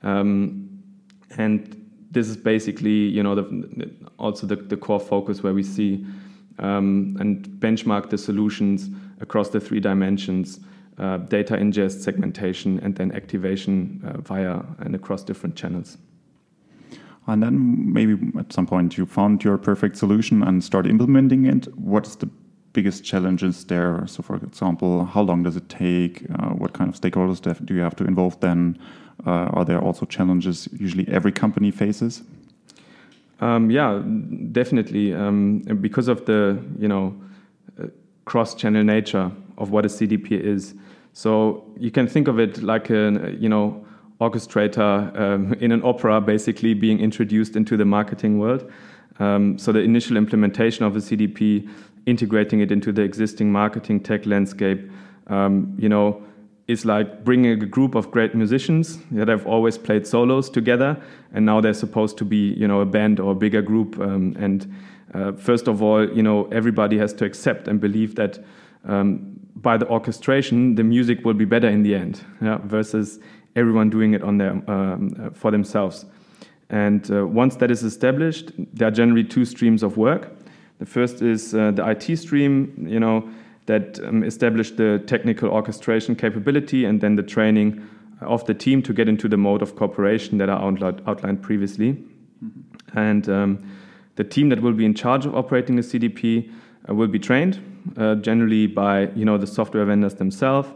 Um, 0.07 0.69
and 1.37 1.85
this 2.11 2.29
is 2.29 2.37
basically, 2.37 3.09
you 3.09 3.21
know, 3.21 3.35
the, 3.35 3.91
also 4.17 4.47
the, 4.47 4.55
the 4.55 4.77
core 4.77 4.99
focus 4.99 5.43
where 5.43 5.53
we 5.53 5.63
see 5.63 6.05
um, 6.59 7.17
and 7.19 7.47
benchmark 7.59 8.09
the 8.09 8.17
solutions 8.17 8.89
across 9.19 9.49
the 9.49 9.59
three 9.59 9.79
dimensions 9.79 10.59
uh, 10.97 11.17
data 11.17 11.55
ingest, 11.55 12.01
segmentation, 12.01 12.79
and 12.79 12.95
then 12.95 13.11
activation 13.11 14.01
uh, 14.03 14.19
via 14.21 14.61
and 14.79 14.95
across 14.95 15.23
different 15.23 15.55
channels. 15.55 15.97
And 17.27 17.43
then 17.43 17.93
maybe 17.93 18.17
at 18.39 18.51
some 18.53 18.65
point 18.65 18.97
you 18.97 19.05
found 19.05 19.43
your 19.43 19.57
perfect 19.57 19.97
solution 19.97 20.41
and 20.41 20.63
start 20.63 20.87
implementing 20.87 21.45
it. 21.45 21.67
What's 21.77 22.15
the 22.15 22.29
biggest 22.77 23.03
challenges 23.03 23.65
there? 23.65 24.05
So, 24.05 24.21
for 24.21 24.35
example, 24.35 25.05
how 25.13 25.23
long 25.29 25.39
does 25.43 25.55
it 25.61 25.67
take? 25.67 26.13
Uh, 26.37 26.51
what 26.61 26.71
kind 26.77 26.87
of 26.91 26.95
stakeholders 27.01 27.39
do 27.65 27.73
you 27.73 27.81
have 27.81 27.95
to 27.95 28.03
involve 28.11 28.39
then? 28.39 28.77
Uh, 29.25 29.57
are 29.57 29.65
there 29.65 29.81
also 29.87 30.05
challenges 30.05 30.69
usually 30.85 31.07
every 31.07 31.31
company 31.31 31.71
faces? 31.71 32.21
Um, 33.39 33.71
yeah, 33.71 34.01
definitely. 34.51 35.13
Um, 35.13 35.59
because 35.81 36.07
of 36.07 36.25
the 36.25 36.39
you 36.77 36.87
know 36.87 37.15
uh, 37.81 37.87
cross-channel 38.25 38.83
nature 38.83 39.31
of 39.57 39.71
what 39.71 39.83
a 39.85 39.89
CDP 39.89 40.27
is. 40.55 40.75
So 41.13 41.63
you 41.79 41.89
can 41.89 42.07
think 42.07 42.27
of 42.27 42.39
it 42.39 42.61
like 42.61 42.91
a 42.91 43.35
you 43.39 43.49
know 43.49 43.83
orchestrator 44.21 44.91
um, 45.23 45.53
in 45.65 45.71
an 45.71 45.81
opera, 45.83 46.21
basically 46.21 46.73
being 46.75 46.99
introduced 46.99 47.55
into 47.55 47.75
the 47.75 47.85
marketing 47.85 48.37
world. 48.37 48.71
Um, 49.19 49.57
so 49.57 49.71
the 49.71 49.79
initial 49.79 50.17
implementation 50.17 50.85
of 50.85 50.95
a 50.95 50.99
CDP, 50.99 51.69
integrating 52.05 52.61
it 52.61 52.71
into 52.71 52.91
the 52.91 53.01
existing 53.01 53.51
marketing 53.51 53.99
tech 54.01 54.25
landscape, 54.25 54.89
um, 55.27 55.75
you 55.79 55.89
know, 55.89 56.21
is 56.67 56.85
like 56.85 57.23
bringing 57.23 57.51
a 57.51 57.65
group 57.65 57.95
of 57.95 58.11
great 58.11 58.35
musicians 58.35 58.99
that 59.11 59.27
have 59.27 59.47
always 59.47 59.77
played 59.77 60.05
solos 60.05 60.49
together, 60.49 61.01
and 61.33 61.45
now 61.45 61.61
they're 61.61 61.73
supposed 61.73 62.17
to 62.17 62.25
be, 62.25 62.53
you 62.53 62.67
know, 62.67 62.81
a 62.81 62.85
band 62.85 63.19
or 63.19 63.31
a 63.31 63.35
bigger 63.35 63.61
group. 63.61 63.97
Um, 63.99 64.35
and 64.37 64.73
uh, 65.13 65.31
first 65.31 65.67
of 65.67 65.81
all, 65.81 66.07
you 66.09 66.21
know, 66.21 66.45
everybody 66.51 66.97
has 66.97 67.13
to 67.13 67.25
accept 67.25 67.67
and 67.67 67.79
believe 67.79 68.15
that 68.15 68.39
um, 68.85 69.39
by 69.55 69.77
the 69.77 69.87
orchestration, 69.87 70.75
the 70.75 70.83
music 70.83 71.23
will 71.25 71.33
be 71.33 71.45
better 71.45 71.69
in 71.69 71.83
the 71.83 71.95
end, 71.95 72.21
yeah, 72.41 72.57
versus 72.63 73.19
everyone 73.55 73.89
doing 73.89 74.13
it 74.13 74.21
on 74.21 74.37
their 74.37 74.51
um, 74.69 75.15
uh, 75.19 75.29
for 75.31 75.51
themselves. 75.51 76.05
And 76.69 77.09
uh, 77.09 77.25
once 77.25 77.55
that 77.57 77.71
is 77.71 77.83
established, 77.83 78.51
there 78.73 78.89
are 78.89 78.91
generally 78.91 79.23
two 79.23 79.45
streams 79.45 79.83
of 79.83 79.97
work. 79.97 80.31
The 80.79 80.85
first 80.85 81.21
is 81.21 81.53
uh, 81.53 81.71
the 81.71 81.87
IT 81.89 82.17
stream, 82.17 82.87
you 82.87 82.99
know 82.99 83.27
that 83.67 83.99
um, 84.03 84.23
established 84.23 84.77
the 84.77 85.03
technical 85.07 85.49
orchestration 85.49 86.15
capability 86.15 86.85
and 86.85 87.01
then 87.01 87.15
the 87.15 87.23
training 87.23 87.85
of 88.21 88.43
the 88.45 88.53
team 88.53 88.81
to 88.81 88.93
get 88.93 89.07
into 89.07 89.27
the 89.27 89.37
mode 89.37 89.61
of 89.61 89.75
cooperation 89.75 90.37
that 90.39 90.49
I 90.49 90.53
outlined 90.53 91.43
previously. 91.43 91.93
Mm-hmm. 91.93 92.97
And 92.97 93.29
um, 93.29 93.71
the 94.15 94.23
team 94.23 94.49
that 94.49 94.61
will 94.61 94.73
be 94.73 94.85
in 94.85 94.95
charge 94.95 95.25
of 95.25 95.35
operating 95.35 95.75
the 95.75 95.81
CDP 95.81 96.51
uh, 96.89 96.95
will 96.95 97.07
be 97.07 97.19
trained 97.19 97.59
uh, 97.97 98.15
generally 98.15 98.67
by 98.67 99.07
you 99.11 99.25
know 99.25 99.37
the 99.37 99.47
software 99.47 99.85
vendors 99.85 100.15
themselves, 100.15 100.69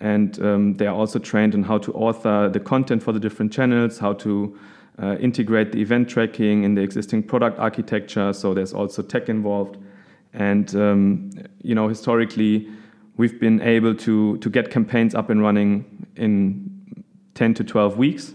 and 0.00 0.40
um, 0.40 0.74
they 0.74 0.86
are 0.86 0.94
also 0.94 1.18
trained 1.18 1.54
on 1.54 1.62
how 1.62 1.78
to 1.78 1.92
author 1.92 2.48
the 2.48 2.60
content 2.60 3.02
for 3.02 3.12
the 3.12 3.20
different 3.20 3.52
channels, 3.52 3.98
how 3.98 4.12
to 4.14 4.58
uh, 5.02 5.16
integrate 5.18 5.72
the 5.72 5.80
event 5.80 6.08
tracking 6.08 6.64
in 6.64 6.74
the 6.74 6.82
existing 6.82 7.22
product 7.22 7.58
architecture. 7.58 8.32
So 8.32 8.54
there's 8.54 8.72
also 8.72 9.02
tech 9.02 9.28
involved 9.28 9.78
and 10.36 10.74
um, 10.76 11.30
you 11.62 11.74
know, 11.74 11.88
historically, 11.88 12.68
we've 13.16 13.40
been 13.40 13.60
able 13.62 13.94
to 13.94 14.36
to 14.38 14.50
get 14.50 14.70
campaigns 14.70 15.14
up 15.14 15.30
and 15.30 15.42
running 15.42 16.06
in 16.14 16.70
10 17.34 17.54
to 17.54 17.64
12 17.64 17.96
weeks. 17.96 18.34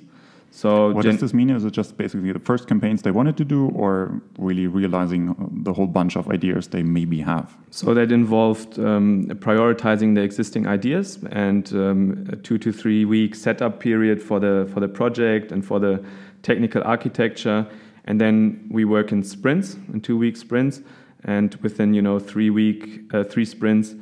So 0.54 0.92
what 0.92 1.06
does 1.06 1.22
this 1.22 1.34
mean? 1.34 1.50
Is 1.50 1.64
it 1.64 1.72
just 1.72 1.98
basically 1.98 2.34
the 2.34 2.40
first 2.40 2.68
campaigns 2.68 3.02
they 3.02 3.12
wanted 3.12 3.38
to 3.38 3.46
do, 3.46 3.70
or 3.70 4.22
really 4.38 4.68
realizing 4.68 5.34
the 5.64 5.72
whole 5.72 5.88
bunch 5.88 6.18
of 6.18 6.30
ideas 6.30 6.68
they 6.68 6.84
maybe 6.84 7.22
have? 7.22 7.58
So 7.70 7.94
that 7.94 8.12
involved 8.12 8.78
um, 8.78 9.28
prioritizing 9.40 10.14
the 10.14 10.22
existing 10.22 10.68
ideas 10.68 11.20
and 11.32 11.72
um, 11.74 12.28
a 12.30 12.36
two 12.36 12.58
to 12.58 12.74
three 12.74 13.06
week 13.06 13.34
setup 13.34 13.80
period 13.80 14.22
for 14.22 14.42
the 14.42 14.70
for 14.74 14.82
the 14.82 14.90
project 14.90 15.54
and 15.54 15.66
for 15.66 15.80
the 15.80 16.04
technical 16.44 16.84
architecture, 16.84 17.66
and 18.04 18.20
then 18.20 18.68
we 18.70 18.84
work 18.84 19.14
in 19.14 19.24
sprints, 19.24 19.78
in 19.94 20.02
two 20.02 20.18
week 20.18 20.36
sprints, 20.36 20.82
and 21.24 21.56
within 21.64 21.94
you 21.94 22.02
know 22.02 22.20
three 22.20 22.50
week 22.50 23.02
uh, 23.14 23.24
three 23.24 23.46
sprints, 23.46 23.96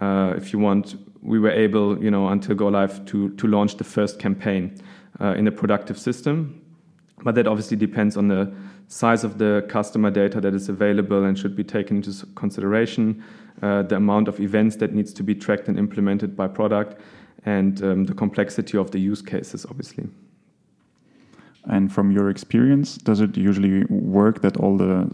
uh, 0.00 0.34
if 0.36 0.52
you 0.52 0.60
want, 0.60 0.94
we 1.20 1.40
were 1.40 1.50
able 1.50 2.00
you 2.00 2.12
know 2.12 2.28
until 2.28 2.54
go 2.54 2.68
live 2.68 3.04
to 3.06 3.30
to 3.30 3.48
launch 3.48 3.76
the 3.76 3.84
first 3.84 4.20
campaign 4.20 4.78
uh, 5.20 5.34
in 5.36 5.46
a 5.46 5.52
productive 5.52 5.98
system. 5.98 6.62
But 7.22 7.34
that 7.36 7.46
obviously 7.46 7.76
depends 7.76 8.16
on 8.16 8.28
the 8.28 8.52
size 8.88 9.24
of 9.24 9.38
the 9.38 9.64
customer 9.68 10.10
data 10.10 10.40
that 10.40 10.54
is 10.54 10.68
available 10.68 11.24
and 11.24 11.38
should 11.38 11.56
be 11.56 11.64
taken 11.64 11.96
into 11.96 12.26
consideration, 12.34 13.22
uh, 13.62 13.82
the 13.82 13.96
amount 13.96 14.28
of 14.28 14.38
events 14.40 14.76
that 14.76 14.92
needs 14.92 15.12
to 15.14 15.22
be 15.22 15.34
tracked 15.34 15.68
and 15.68 15.78
implemented 15.78 16.36
by 16.36 16.46
product, 16.46 17.00
and 17.44 17.82
um, 17.82 18.04
the 18.04 18.14
complexity 18.14 18.76
of 18.76 18.90
the 18.90 18.98
use 18.98 19.22
cases, 19.22 19.64
obviously. 19.66 20.06
And 21.68 21.92
from 21.92 22.12
your 22.12 22.30
experience, 22.30 22.96
does 22.96 23.20
it 23.20 23.36
usually 23.36 23.84
work 23.86 24.40
that 24.42 24.56
all 24.56 24.76
the 24.76 25.10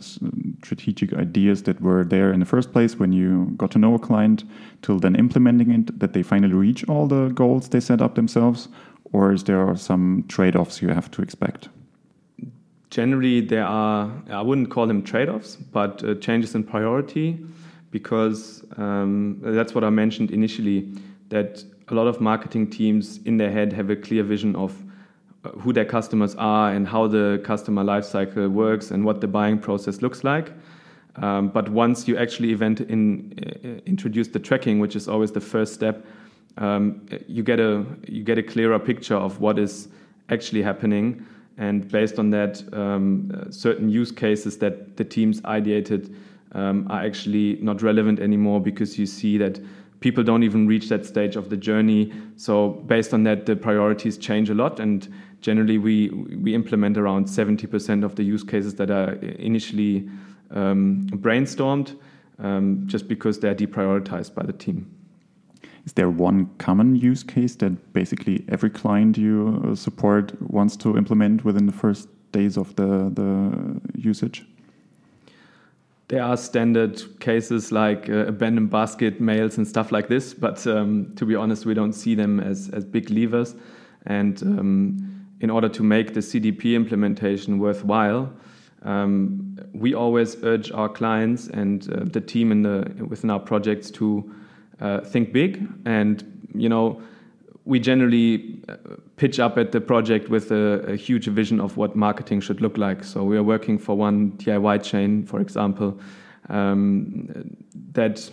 strategic 0.63 1.15
ideas 1.15 1.63
that 1.63 1.81
were 1.81 2.05
there 2.05 2.31
in 2.31 2.41
the 2.41 2.47
first 2.47 2.73
place 2.73 2.99
when 2.99 3.11
you 3.11 3.55
got 3.57 3.71
to 3.71 3.79
know 3.79 3.95
a 3.95 3.99
client 3.99 4.45
till 4.83 4.99
then 4.99 5.17
implementing 5.17 5.71
it, 5.71 5.99
that 5.99 6.13
they 6.13 6.23
finally 6.23 6.53
reach 6.53 6.87
all 6.89 7.07
the 7.07 7.29
goals 7.29 7.71
they 7.71 7.81
set 7.81 8.03
up 8.03 8.17
themselves? 8.17 8.69
Or 9.13 9.33
is 9.33 9.45
there 9.45 9.77
some 9.77 10.25
trade-offs 10.29 10.83
you 10.83 10.89
have 10.89 11.11
to 11.13 11.23
expect? 11.23 11.69
Generally, 12.91 13.43
there 13.43 13.65
are. 13.65 14.11
I 14.31 14.43
wouldn't 14.43 14.71
call 14.71 14.87
them 14.87 15.03
trade-offs, 15.03 15.57
but 15.57 16.05
uh, 16.05 16.15
changes 16.17 16.55
in 16.55 16.65
priority, 16.65 17.39
because 17.91 18.65
um, 18.77 19.39
that's 19.43 19.75
what 19.75 19.85
I 19.85 19.91
mentioned 19.91 20.31
initially. 20.31 20.93
That 21.29 21.65
a 21.89 21.95
lot 21.95 22.07
of 22.07 22.21
marketing 22.21 22.69
teams 22.71 23.19
in 23.25 23.37
their 23.39 23.51
head 23.51 23.73
have 23.73 23.91
a 23.91 23.97
clear 23.97 24.23
vision 24.23 24.55
of 24.57 24.83
uh, 25.45 25.51
who 25.51 25.73
their 25.73 25.85
customers 25.85 26.35
are 26.37 26.73
and 26.73 26.87
how 26.87 27.07
the 27.07 27.41
customer 27.45 27.83
lifecycle 27.83 28.51
works 28.51 28.91
and 28.91 29.05
what 29.05 29.21
the 29.21 29.29
buying 29.29 29.59
process 29.59 30.03
looks 30.03 30.25
like. 30.25 30.53
Um, 31.17 31.49
but 31.49 31.69
once 31.69 32.09
you 32.09 32.17
actually 32.17 32.53
event 32.53 32.81
in, 32.81 33.35
uh, 33.39 33.69
introduce 33.87 34.29
the 34.29 34.39
tracking, 34.39 34.79
which 34.79 34.97
is 34.97 35.09
always 35.09 35.33
the 35.33 35.41
first 35.41 35.75
step, 35.75 36.07
um, 36.59 37.07
you 37.27 37.43
get 37.43 37.61
a 37.61 37.85
you 38.07 38.23
get 38.23 38.39
a 38.39 38.43
clearer 38.43 38.79
picture 38.79 39.17
of 39.17 39.41
what 39.41 39.59
is 39.59 39.89
actually 40.29 40.63
happening, 40.63 41.27
and 41.59 41.89
based 41.91 42.19
on 42.19 42.31
that, 42.31 42.63
um, 42.75 43.47
certain 43.51 43.89
use 43.89 44.13
cases 44.13 44.59
that 44.59 44.97
the 44.97 45.05
teams 45.05 45.41
ideated 45.43 46.15
um, 46.53 46.87
are 46.91 47.03
actually 47.03 47.59
not 47.63 47.83
relevant 47.83 48.21
anymore 48.21 48.61
because 48.61 48.99
you 48.99 49.07
see 49.07 49.39
that 49.39 49.61
people 50.01 50.23
don't 50.23 50.43
even 50.43 50.67
reach 50.67 50.89
that 50.89 51.07
stage 51.07 51.37
of 51.37 51.49
the 51.49 51.57
journey. 51.57 52.13
So 52.37 52.71
based 52.87 53.15
on 53.15 53.23
that, 53.25 53.47
the 53.47 53.57
priorities 53.57 54.19
change 54.19 54.51
a 54.51 54.55
lot, 54.55 54.81
and 54.81 55.09
generally 55.41 55.79
we 55.79 56.09
we 56.11 56.55
implement 56.55 56.99
around 56.99 57.27
70% 57.27 58.05
of 58.05 58.17
the 58.17 58.23
use 58.23 58.45
cases 58.45 58.75
that 58.75 58.91
are 58.91 59.15
initially 59.39 60.09
um, 60.51 61.07
brainstormed, 61.13 61.97
um, 62.39 62.83
just 62.87 63.09
because 63.09 63.41
they're 63.41 63.55
deprioritized 63.55 64.35
by 64.35 64.43
the 64.43 64.53
team. 64.53 64.91
Is 65.85 65.95
there 65.95 66.09
one 66.09 66.47
common 66.59 66.95
use 66.95 67.23
case 67.25 67.57
that 67.57 67.93
basically 67.93 68.45
every 68.49 68.71
client 68.71 69.19
you 69.19 69.63
uh, 69.65 69.75
support 69.75 70.41
wants 70.41 70.77
to 70.77 70.97
implement 70.97 71.45
within 71.45 71.67
the 71.67 71.73
first 71.73 72.09
days 72.31 72.57
of 72.57 72.75
the, 72.77 73.11
the 73.13 73.81
usage? 73.99 74.47
There 76.09 76.23
are 76.23 76.37
standard 76.37 77.03
cases 77.21 77.73
like 77.73 78.09
uh, 78.09 78.27
abandoned 78.27 78.71
basket 78.71 79.21
mails 79.21 79.57
and 79.57 79.67
stuff 79.67 79.91
like 79.91 80.09
this, 80.09 80.35
but 80.35 80.65
um, 80.67 81.13
to 81.17 81.25
be 81.25 81.35
honest, 81.35 81.67
we 81.67 81.75
don't 81.75 81.95
see 81.95 82.15
them 82.15 82.39
as, 82.39 82.69
as 82.71 82.85
big 82.85 83.11
levers. 83.11 83.55
And 84.07 84.41
um, 84.43 85.27
in 85.41 85.51
order 85.51 85.69
to 85.71 85.83
make 85.83 86.15
the 86.15 86.21
CDP 86.21 86.75
implementation 86.75 87.59
worthwhile, 87.59 88.33
um, 88.83 89.59
we 89.73 89.95
always 89.95 90.37
urge 90.45 90.71
our 90.73 90.89
clients 90.89 91.49
and 91.49 91.91
uh, 91.93 92.05
the 92.05 92.21
team 92.21 92.53
in 92.53 92.63
the, 92.63 93.07
within 93.09 93.31
our 93.31 93.41
projects 93.41 93.91
to 93.93 94.31
uh, 94.83 95.01
think 95.01 95.33
big 95.33 95.67
and 95.87 96.25
you 96.55 96.69
know 96.69 97.01
we 97.65 97.79
generally 97.79 98.61
uh, 98.69 98.77
pitch 99.17 99.39
up 99.39 99.57
at 99.57 99.73
the 99.73 99.81
project 99.81 100.29
with 100.29 100.51
a, 100.51 100.85
a, 100.89 100.97
huge 100.97 101.27
vision 101.27 101.61
of 101.61 101.77
what 101.77 101.95
marketing 101.95 102.41
should 102.41 102.61
look 102.61 102.77
like. 102.77 103.05
So 103.05 103.23
we 103.23 103.37
are 103.37 103.43
working 103.43 103.79
for 103.79 103.97
one 103.97 104.33
DIY 104.33 104.83
chain, 104.83 105.25
for 105.25 105.41
example, 105.41 105.99
um, 106.49 107.57
that 107.93 108.29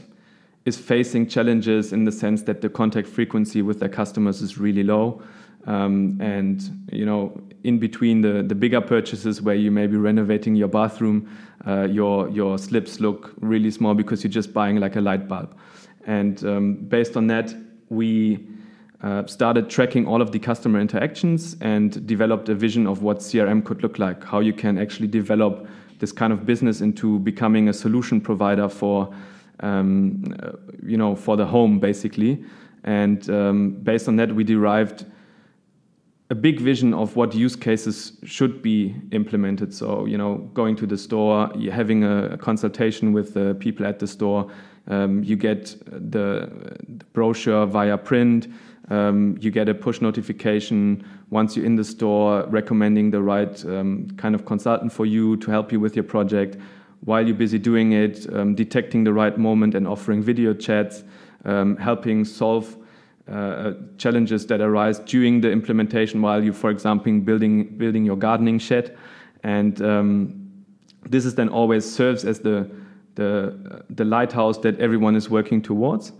is 0.65 0.77
facing 0.77 1.27
challenges 1.27 1.93
in 1.93 2.05
the 2.05 2.11
sense 2.11 2.41
that 2.43 2.61
the 2.61 2.69
contact 2.69 3.07
frequency 3.07 3.61
with 3.61 3.79
their 3.79 3.89
customers 3.89 4.41
is 4.41 4.57
really 4.57 4.83
low. 4.83 5.21
Um, 5.67 6.17
and 6.19 6.87
you 6.91 7.05
know, 7.05 7.39
in 7.63 7.77
between 7.77 8.21
the, 8.21 8.41
the 8.41 8.55
bigger 8.55 8.81
purchases 8.81 9.41
where 9.41 9.55
you 9.55 9.69
may 9.69 9.87
be 9.87 9.97
renovating 9.97 10.55
your 10.55 10.69
bathroom, 10.69 11.29
uh, 11.67 11.83
your 11.83 12.29
your 12.29 12.57
slips 12.57 12.99
look 12.99 13.33
really 13.41 13.69
small 13.69 13.93
because 13.93 14.23
you're 14.23 14.31
just 14.31 14.53
buying 14.53 14.77
like 14.77 14.95
a 14.95 15.01
light 15.01 15.27
bulb. 15.27 15.55
And 16.09 16.43
um, 16.43 16.73
based 16.73 17.15
on 17.15 17.27
that, 17.27 17.53
we 17.89 18.39
uh, 19.03 19.27
started 19.27 19.69
tracking 19.69 20.07
all 20.07 20.23
of 20.23 20.31
the 20.31 20.39
customer 20.39 20.79
interactions 20.79 21.55
and 21.61 22.07
developed 22.07 22.49
a 22.49 22.55
vision 22.55 22.87
of 22.87 23.03
what 23.03 23.19
CRM 23.19 23.63
could 23.63 23.83
look 23.83 23.99
like, 23.99 24.23
how 24.23 24.39
you 24.39 24.51
can 24.51 24.79
actually 24.79 25.07
develop 25.07 25.67
this 25.99 26.11
kind 26.11 26.33
of 26.33 26.47
business 26.47 26.81
into 26.81 27.19
becoming 27.19 27.69
a 27.69 27.73
solution 27.73 28.19
provider 28.19 28.67
for, 28.67 29.13
um, 29.59 30.23
you 30.83 30.97
know, 30.97 31.15
for 31.15 31.37
the 31.37 31.45
home 31.45 31.79
basically. 31.79 32.43
And 32.83 33.29
um, 33.29 33.71
based 33.83 34.07
on 34.07 34.15
that, 34.15 34.33
we 34.33 34.43
derived 34.43 35.05
a 36.31 36.35
big 36.35 36.59
vision 36.59 36.91
of 36.91 37.15
what 37.15 37.35
use 37.35 37.55
cases 37.55 38.13
should 38.23 38.63
be 38.63 38.95
implemented. 39.11 39.75
So, 39.75 40.05
you 40.05 40.17
know, 40.17 40.37
going 40.55 40.75
to 40.77 40.87
the 40.87 40.97
store, 40.97 41.51
having 41.71 42.03
a 42.03 42.35
consultation 42.37 43.13
with 43.13 43.35
the 43.35 43.55
people 43.59 43.85
at 43.85 43.99
the 43.99 44.07
store, 44.07 44.49
um, 44.89 45.23
you 45.23 45.35
get 45.35 45.75
the, 45.85 46.49
the, 46.87 47.05
brochure 47.13 47.65
via 47.65 47.97
print. 47.97 48.47
Um, 48.89 49.37
you 49.39 49.51
get 49.51 49.69
a 49.69 49.75
push 49.75 50.01
notification 50.01 51.05
once 51.29 51.55
you're 51.55 51.65
in 51.65 51.75
the 51.75 51.83
store 51.83 52.45
recommending 52.47 53.11
the 53.11 53.21
right 53.21 53.63
um, 53.65 54.09
kind 54.17 54.33
of 54.33 54.45
consultant 54.45 54.91
for 54.91 55.05
you 55.05 55.37
to 55.37 55.51
help 55.51 55.71
you 55.71 55.79
with 55.79 55.95
your 55.95 56.03
project 56.03 56.57
while 57.01 57.25
you're 57.25 57.35
busy 57.35 57.59
doing 57.59 57.93
it, 57.93 58.31
um, 58.33 58.55
detecting 58.55 59.03
the 59.03 59.13
right 59.13 59.37
moment 59.37 59.75
and 59.75 59.87
offering 59.87 60.21
video 60.21 60.53
chats, 60.53 61.03
um, 61.45 61.77
helping 61.77 62.25
solve 62.25 62.75
uh, 63.31 63.73
challenges 63.97 64.45
that 64.47 64.59
arise 64.59 64.99
during 64.99 65.39
the 65.39 65.51
implementation 65.51 66.21
while 66.21 66.43
you, 66.43 66.51
for 66.51 66.71
example, 66.71 67.19
building 67.19 67.65
building 67.77 68.03
your 68.03 68.15
gardening 68.15 68.57
shed, 68.57 68.97
and 69.43 69.81
um, 69.81 70.49
this 71.07 71.25
is 71.25 71.35
then 71.35 71.47
always 71.47 71.89
serves 71.89 72.25
as 72.25 72.39
the 72.39 72.69
the, 73.19 73.83
the 73.89 74.05
lighthouse 74.05 74.57
that 74.59 74.79
everyone 74.79 75.15
is 75.15 75.29
working 75.29 75.61
towards. 75.61 76.13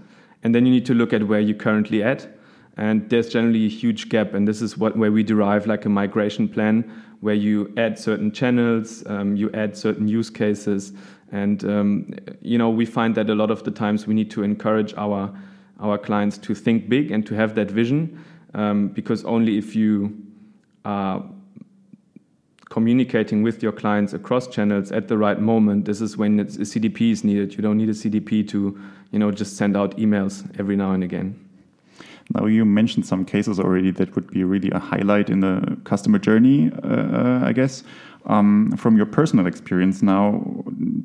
And 0.44 0.54
then 0.54 0.66
you 0.66 0.72
need 0.72 0.86
to 0.88 0.94
look 0.94 1.14
at 1.14 1.24
where 1.28 1.40
you're 1.40 1.58
currently 1.58 2.04
at. 2.04 2.28
And 2.76 3.10
there's 3.10 3.30
generally 3.30 3.66
a 3.66 3.70
huge 3.70 4.10
gap. 4.10 4.34
And 4.34 4.46
this 4.48 4.62
is 4.62 4.78
what, 4.78 4.98
where 4.98 5.12
we 5.12 5.24
derive 5.24 5.66
like 5.66 5.86
a 5.86 5.90
migration 5.90 6.48
plan 6.50 6.84
where 7.22 7.36
you 7.36 7.74
add 7.78 7.98
certain 7.98 8.32
channels, 8.32 9.04
um, 9.08 9.36
you 9.36 9.50
add 9.54 9.78
certain 9.78 10.08
use 10.08 10.30
cases. 10.30 10.94
And, 11.32 11.64
um, 11.64 12.14
you 12.42 12.58
know, 12.58 12.70
we 12.70 12.86
find 12.86 13.16
that 13.16 13.30
a 13.30 13.36
lot 13.36 13.52
of 13.52 13.64
the 13.64 13.72
times 13.72 14.06
we 14.06 14.14
need 14.14 14.32
to 14.32 14.44
encourage 14.44 14.94
our, 14.96 15.34
our 15.80 15.98
clients 15.98 16.38
to 16.40 16.56
think 16.56 16.90
big 16.90 17.12
and 17.12 17.26
to 17.28 17.36
have 17.36 17.56
that 17.56 17.72
vision. 17.72 18.24
Um, 18.54 18.90
because 18.90 19.24
only 19.26 19.58
if 19.58 19.76
you 19.76 20.18
are 20.84 21.24
communicating 22.70 23.42
with 23.42 23.62
your 23.62 23.72
clients 23.72 24.14
across 24.14 24.48
channels 24.48 24.92
at 24.92 25.08
the 25.08 25.18
right 25.18 25.40
moment. 25.40 25.86
This 25.86 26.02
is 26.02 26.18
when 26.18 26.40
a 26.40 26.46
CDP 26.46 27.12
is 27.12 27.24
needed. 27.24 27.56
You 27.56 27.62
don't 27.62 27.78
need 27.78 27.90
a 27.90 27.94
CDP 27.94 28.48
to, 28.50 28.80
you 29.12 29.20
know, 29.20 29.32
just 29.32 29.58
send 29.58 29.76
out 29.76 29.98
emails 29.98 30.48
every 30.60 30.76
now 30.76 30.92
and 30.92 31.04
again. 31.04 31.36
Now 32.36 32.46
you 32.46 32.64
mentioned 32.64 33.08
some 33.08 33.26
cases 33.26 33.60
already 33.60 33.90
that 33.92 34.14
would 34.16 34.30
be 34.30 34.44
really 34.44 34.70
a 34.70 34.78
highlight 34.78 35.30
in 35.32 35.40
the 35.40 35.78
customer 35.84 36.20
journey, 36.20 36.72
uh, 36.84 37.42
I 37.44 37.54
guess. 37.54 37.84
Um, 38.26 38.72
from 38.78 38.98
your 38.98 39.08
personal 39.08 39.48
experience 39.48 40.04
now, 40.04 40.44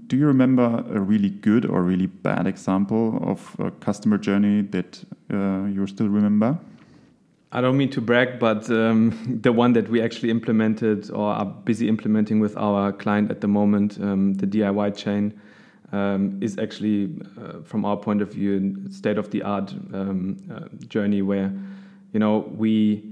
do 0.08 0.16
you 0.16 0.26
remember 0.26 0.84
a 0.92 1.00
really 1.00 1.30
good 1.30 1.64
or 1.64 1.82
really 1.82 2.06
bad 2.06 2.46
example 2.46 3.18
of 3.22 3.56
a 3.58 3.70
customer 3.70 4.18
journey 4.18 4.62
that 4.62 5.02
uh, 5.32 5.64
you 5.64 5.86
still 5.86 6.08
remember? 6.08 6.58
I 7.54 7.60
don't 7.60 7.76
mean 7.76 7.90
to 7.90 8.00
brag, 8.00 8.40
but 8.40 8.68
um, 8.68 9.38
the 9.42 9.52
one 9.52 9.74
that 9.74 9.88
we 9.88 10.02
actually 10.02 10.30
implemented 10.30 11.08
or 11.12 11.32
are 11.32 11.44
busy 11.44 11.88
implementing 11.88 12.40
with 12.40 12.56
our 12.56 12.92
client 12.92 13.30
at 13.30 13.40
the 13.40 13.46
moment, 13.46 13.96
um, 14.00 14.34
the 14.34 14.46
DIY 14.46 14.96
chain, 14.96 15.40
um, 15.92 16.36
is 16.42 16.58
actually, 16.58 17.14
uh, 17.40 17.62
from 17.62 17.84
our 17.84 17.96
point 17.96 18.20
of 18.22 18.32
view, 18.32 18.90
state 18.90 19.18
of 19.18 19.30
the 19.30 19.42
art 19.42 19.72
um, 19.92 20.36
uh, 20.52 20.62
journey 20.88 21.22
where, 21.22 21.52
you 22.12 22.18
know, 22.18 22.38
we 22.56 23.04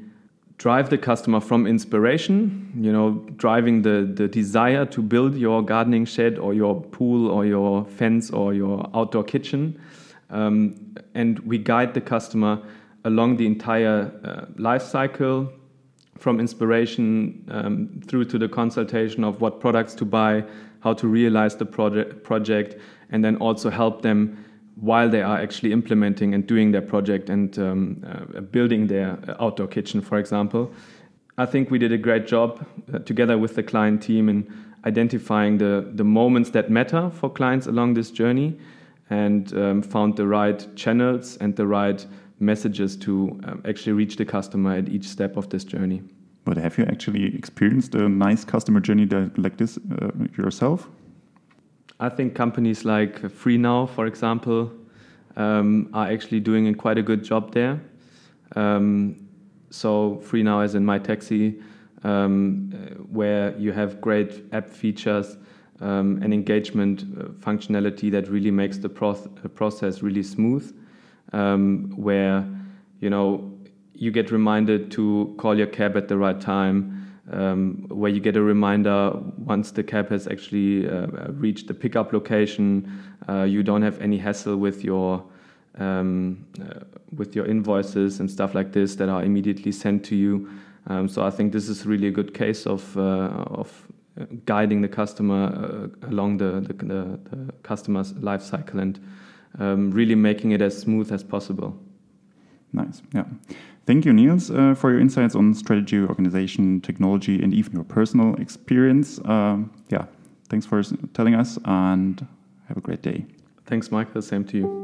drive 0.58 0.90
the 0.90 0.98
customer 0.98 1.38
from 1.38 1.64
inspiration, 1.64 2.72
you 2.76 2.92
know, 2.92 3.24
driving 3.36 3.82
the, 3.82 4.10
the 4.12 4.26
desire 4.26 4.84
to 4.86 5.02
build 5.02 5.36
your 5.36 5.62
gardening 5.62 6.04
shed 6.04 6.36
or 6.36 6.52
your 6.52 6.80
pool 6.80 7.30
or 7.30 7.46
your 7.46 7.84
fence 7.84 8.30
or 8.32 8.52
your 8.52 8.90
outdoor 8.92 9.22
kitchen. 9.22 9.80
Um, 10.30 10.96
and 11.14 11.38
we 11.40 11.58
guide 11.58 11.94
the 11.94 12.00
customer 12.00 12.60
along 13.04 13.36
the 13.36 13.46
entire 13.46 14.12
uh, 14.24 14.46
life 14.56 14.82
cycle 14.82 15.52
from 16.18 16.38
inspiration 16.38 17.44
um, 17.50 18.00
through 18.06 18.24
to 18.24 18.38
the 18.38 18.48
consultation 18.48 19.24
of 19.24 19.40
what 19.40 19.60
products 19.60 19.94
to 19.94 20.04
buy, 20.04 20.44
how 20.80 20.92
to 20.94 21.08
realize 21.08 21.56
the 21.56 21.66
project, 21.66 22.22
project 22.22 22.80
and 23.10 23.24
then 23.24 23.36
also 23.36 23.70
help 23.70 24.02
them 24.02 24.44
while 24.76 25.08
they 25.08 25.22
are 25.22 25.38
actually 25.38 25.72
implementing 25.72 26.34
and 26.34 26.46
doing 26.46 26.72
their 26.72 26.82
project 26.82 27.28
and 27.28 27.58
um, 27.58 28.02
uh, 28.06 28.40
building 28.40 28.86
their 28.86 29.18
outdoor 29.40 29.66
kitchen, 29.66 30.00
for 30.00 30.18
example. 30.18 30.72
I 31.38 31.46
think 31.46 31.70
we 31.70 31.78
did 31.78 31.92
a 31.92 31.98
great 31.98 32.26
job 32.26 32.64
uh, 32.92 32.98
together 33.00 33.36
with 33.38 33.54
the 33.54 33.62
client 33.62 34.02
team 34.02 34.28
in 34.28 34.52
identifying 34.84 35.58
the, 35.58 35.90
the 35.94 36.04
moments 36.04 36.50
that 36.50 36.70
matter 36.70 37.10
for 37.10 37.30
clients 37.30 37.66
along 37.66 37.94
this 37.94 38.10
journey 38.10 38.58
and 39.10 39.52
um, 39.54 39.82
found 39.82 40.16
the 40.16 40.26
right 40.26 40.66
channels 40.74 41.36
and 41.38 41.54
the 41.56 41.66
right 41.66 42.06
messages 42.42 42.96
to 42.96 43.40
um, 43.44 43.62
actually 43.64 43.92
reach 43.92 44.16
the 44.16 44.24
customer 44.24 44.74
at 44.74 44.88
each 44.88 45.06
step 45.08 45.36
of 45.36 45.48
this 45.48 45.64
journey. 45.64 46.02
But 46.44 46.56
have 46.56 46.76
you 46.76 46.84
actually 46.84 47.34
experienced 47.36 47.94
a 47.94 48.08
nice 48.08 48.44
customer 48.44 48.80
journey 48.80 49.06
that, 49.06 49.38
like 49.38 49.56
this 49.56 49.78
uh, 49.78 50.10
yourself? 50.36 50.88
I 52.00 52.08
think 52.08 52.34
companies 52.34 52.84
like 52.84 53.22
FreeNow, 53.22 53.88
for 53.88 54.06
example, 54.06 54.72
um, 55.36 55.88
are 55.94 56.08
actually 56.08 56.40
doing 56.40 56.66
a 56.66 56.74
quite 56.74 56.98
a 56.98 57.02
good 57.02 57.22
job 57.22 57.52
there. 57.52 57.80
Um, 58.56 59.28
so 59.70 60.20
FreeNow 60.24 60.64
is 60.64 60.74
in 60.74 60.84
mytaxi, 60.84 61.62
um, 62.02 62.72
where 63.10 63.56
you 63.56 63.72
have 63.72 64.00
great 64.00 64.44
app 64.52 64.68
features 64.68 65.36
um, 65.80 66.20
and 66.22 66.34
engagement 66.34 67.02
uh, 67.02 67.24
functionality 67.40 68.10
that 68.10 68.28
really 68.28 68.50
makes 68.50 68.78
the 68.78 68.88
proce 68.88 69.28
process 69.54 70.02
really 70.02 70.22
smooth. 70.22 70.74
Um, 71.32 71.94
where 71.96 72.46
you 73.00 73.08
know 73.08 73.50
you 73.94 74.10
get 74.10 74.30
reminded 74.30 74.90
to 74.92 75.34
call 75.38 75.56
your 75.56 75.66
cab 75.66 75.96
at 75.96 76.08
the 76.08 76.18
right 76.18 76.38
time 76.38 77.02
um, 77.30 77.86
where 77.88 78.10
you 78.10 78.20
get 78.20 78.36
a 78.36 78.42
reminder 78.42 79.12
once 79.38 79.70
the 79.70 79.82
cab 79.82 80.08
has 80.10 80.26
actually 80.26 80.88
uh, 80.88 81.06
reached 81.32 81.68
the 81.68 81.74
pickup 81.74 82.12
location. 82.12 82.90
Uh, 83.28 83.42
you 83.42 83.62
don't 83.62 83.82
have 83.82 84.00
any 84.00 84.18
hassle 84.18 84.56
with 84.56 84.84
your 84.84 85.24
um, 85.78 86.46
uh, 86.60 86.80
with 87.16 87.34
your 87.34 87.46
invoices 87.46 88.20
and 88.20 88.30
stuff 88.30 88.54
like 88.54 88.72
this 88.72 88.96
that 88.96 89.08
are 89.08 89.22
immediately 89.24 89.72
sent 89.72 90.04
to 90.04 90.16
you. 90.16 90.50
Um, 90.88 91.08
so 91.08 91.24
I 91.24 91.30
think 91.30 91.52
this 91.52 91.68
is 91.68 91.86
really 91.86 92.08
a 92.08 92.10
good 92.10 92.34
case 92.34 92.66
of 92.66 92.96
uh, 92.96 93.44
of 93.46 93.88
guiding 94.44 94.82
the 94.82 94.88
customer 94.88 95.46
uh, 96.02 96.08
along 96.08 96.36
the, 96.36 96.60
the, 96.60 96.74
the, 96.74 97.18
the, 97.30 97.52
customer's 97.62 98.12
life 98.16 98.42
cycle 98.42 98.78
and 98.78 99.00
um, 99.58 99.90
really 99.90 100.14
making 100.14 100.52
it 100.52 100.62
as 100.62 100.78
smooth 100.78 101.12
as 101.12 101.22
possible. 101.22 101.78
Nice. 102.72 103.02
Yeah. 103.14 103.24
Thank 103.84 104.04
you, 104.04 104.12
Niels, 104.12 104.50
uh, 104.50 104.74
for 104.74 104.90
your 104.90 105.00
insights 105.00 105.34
on 105.34 105.54
strategy, 105.54 105.98
organization, 105.98 106.80
technology, 106.80 107.42
and 107.42 107.52
even 107.52 107.72
your 107.72 107.84
personal 107.84 108.34
experience. 108.36 109.18
Uh, 109.20 109.58
yeah, 109.88 110.04
thanks 110.48 110.66
for 110.66 110.82
telling 111.14 111.34
us 111.34 111.58
and 111.64 112.26
have 112.68 112.76
a 112.76 112.80
great 112.80 113.02
day. 113.02 113.26
Thanks, 113.66 113.90
Michael. 113.90 114.22
Same 114.22 114.44
to 114.44 114.56
you. 114.58 114.82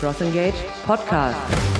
CrossEngage 0.00 0.56
Podcast. 0.84 1.79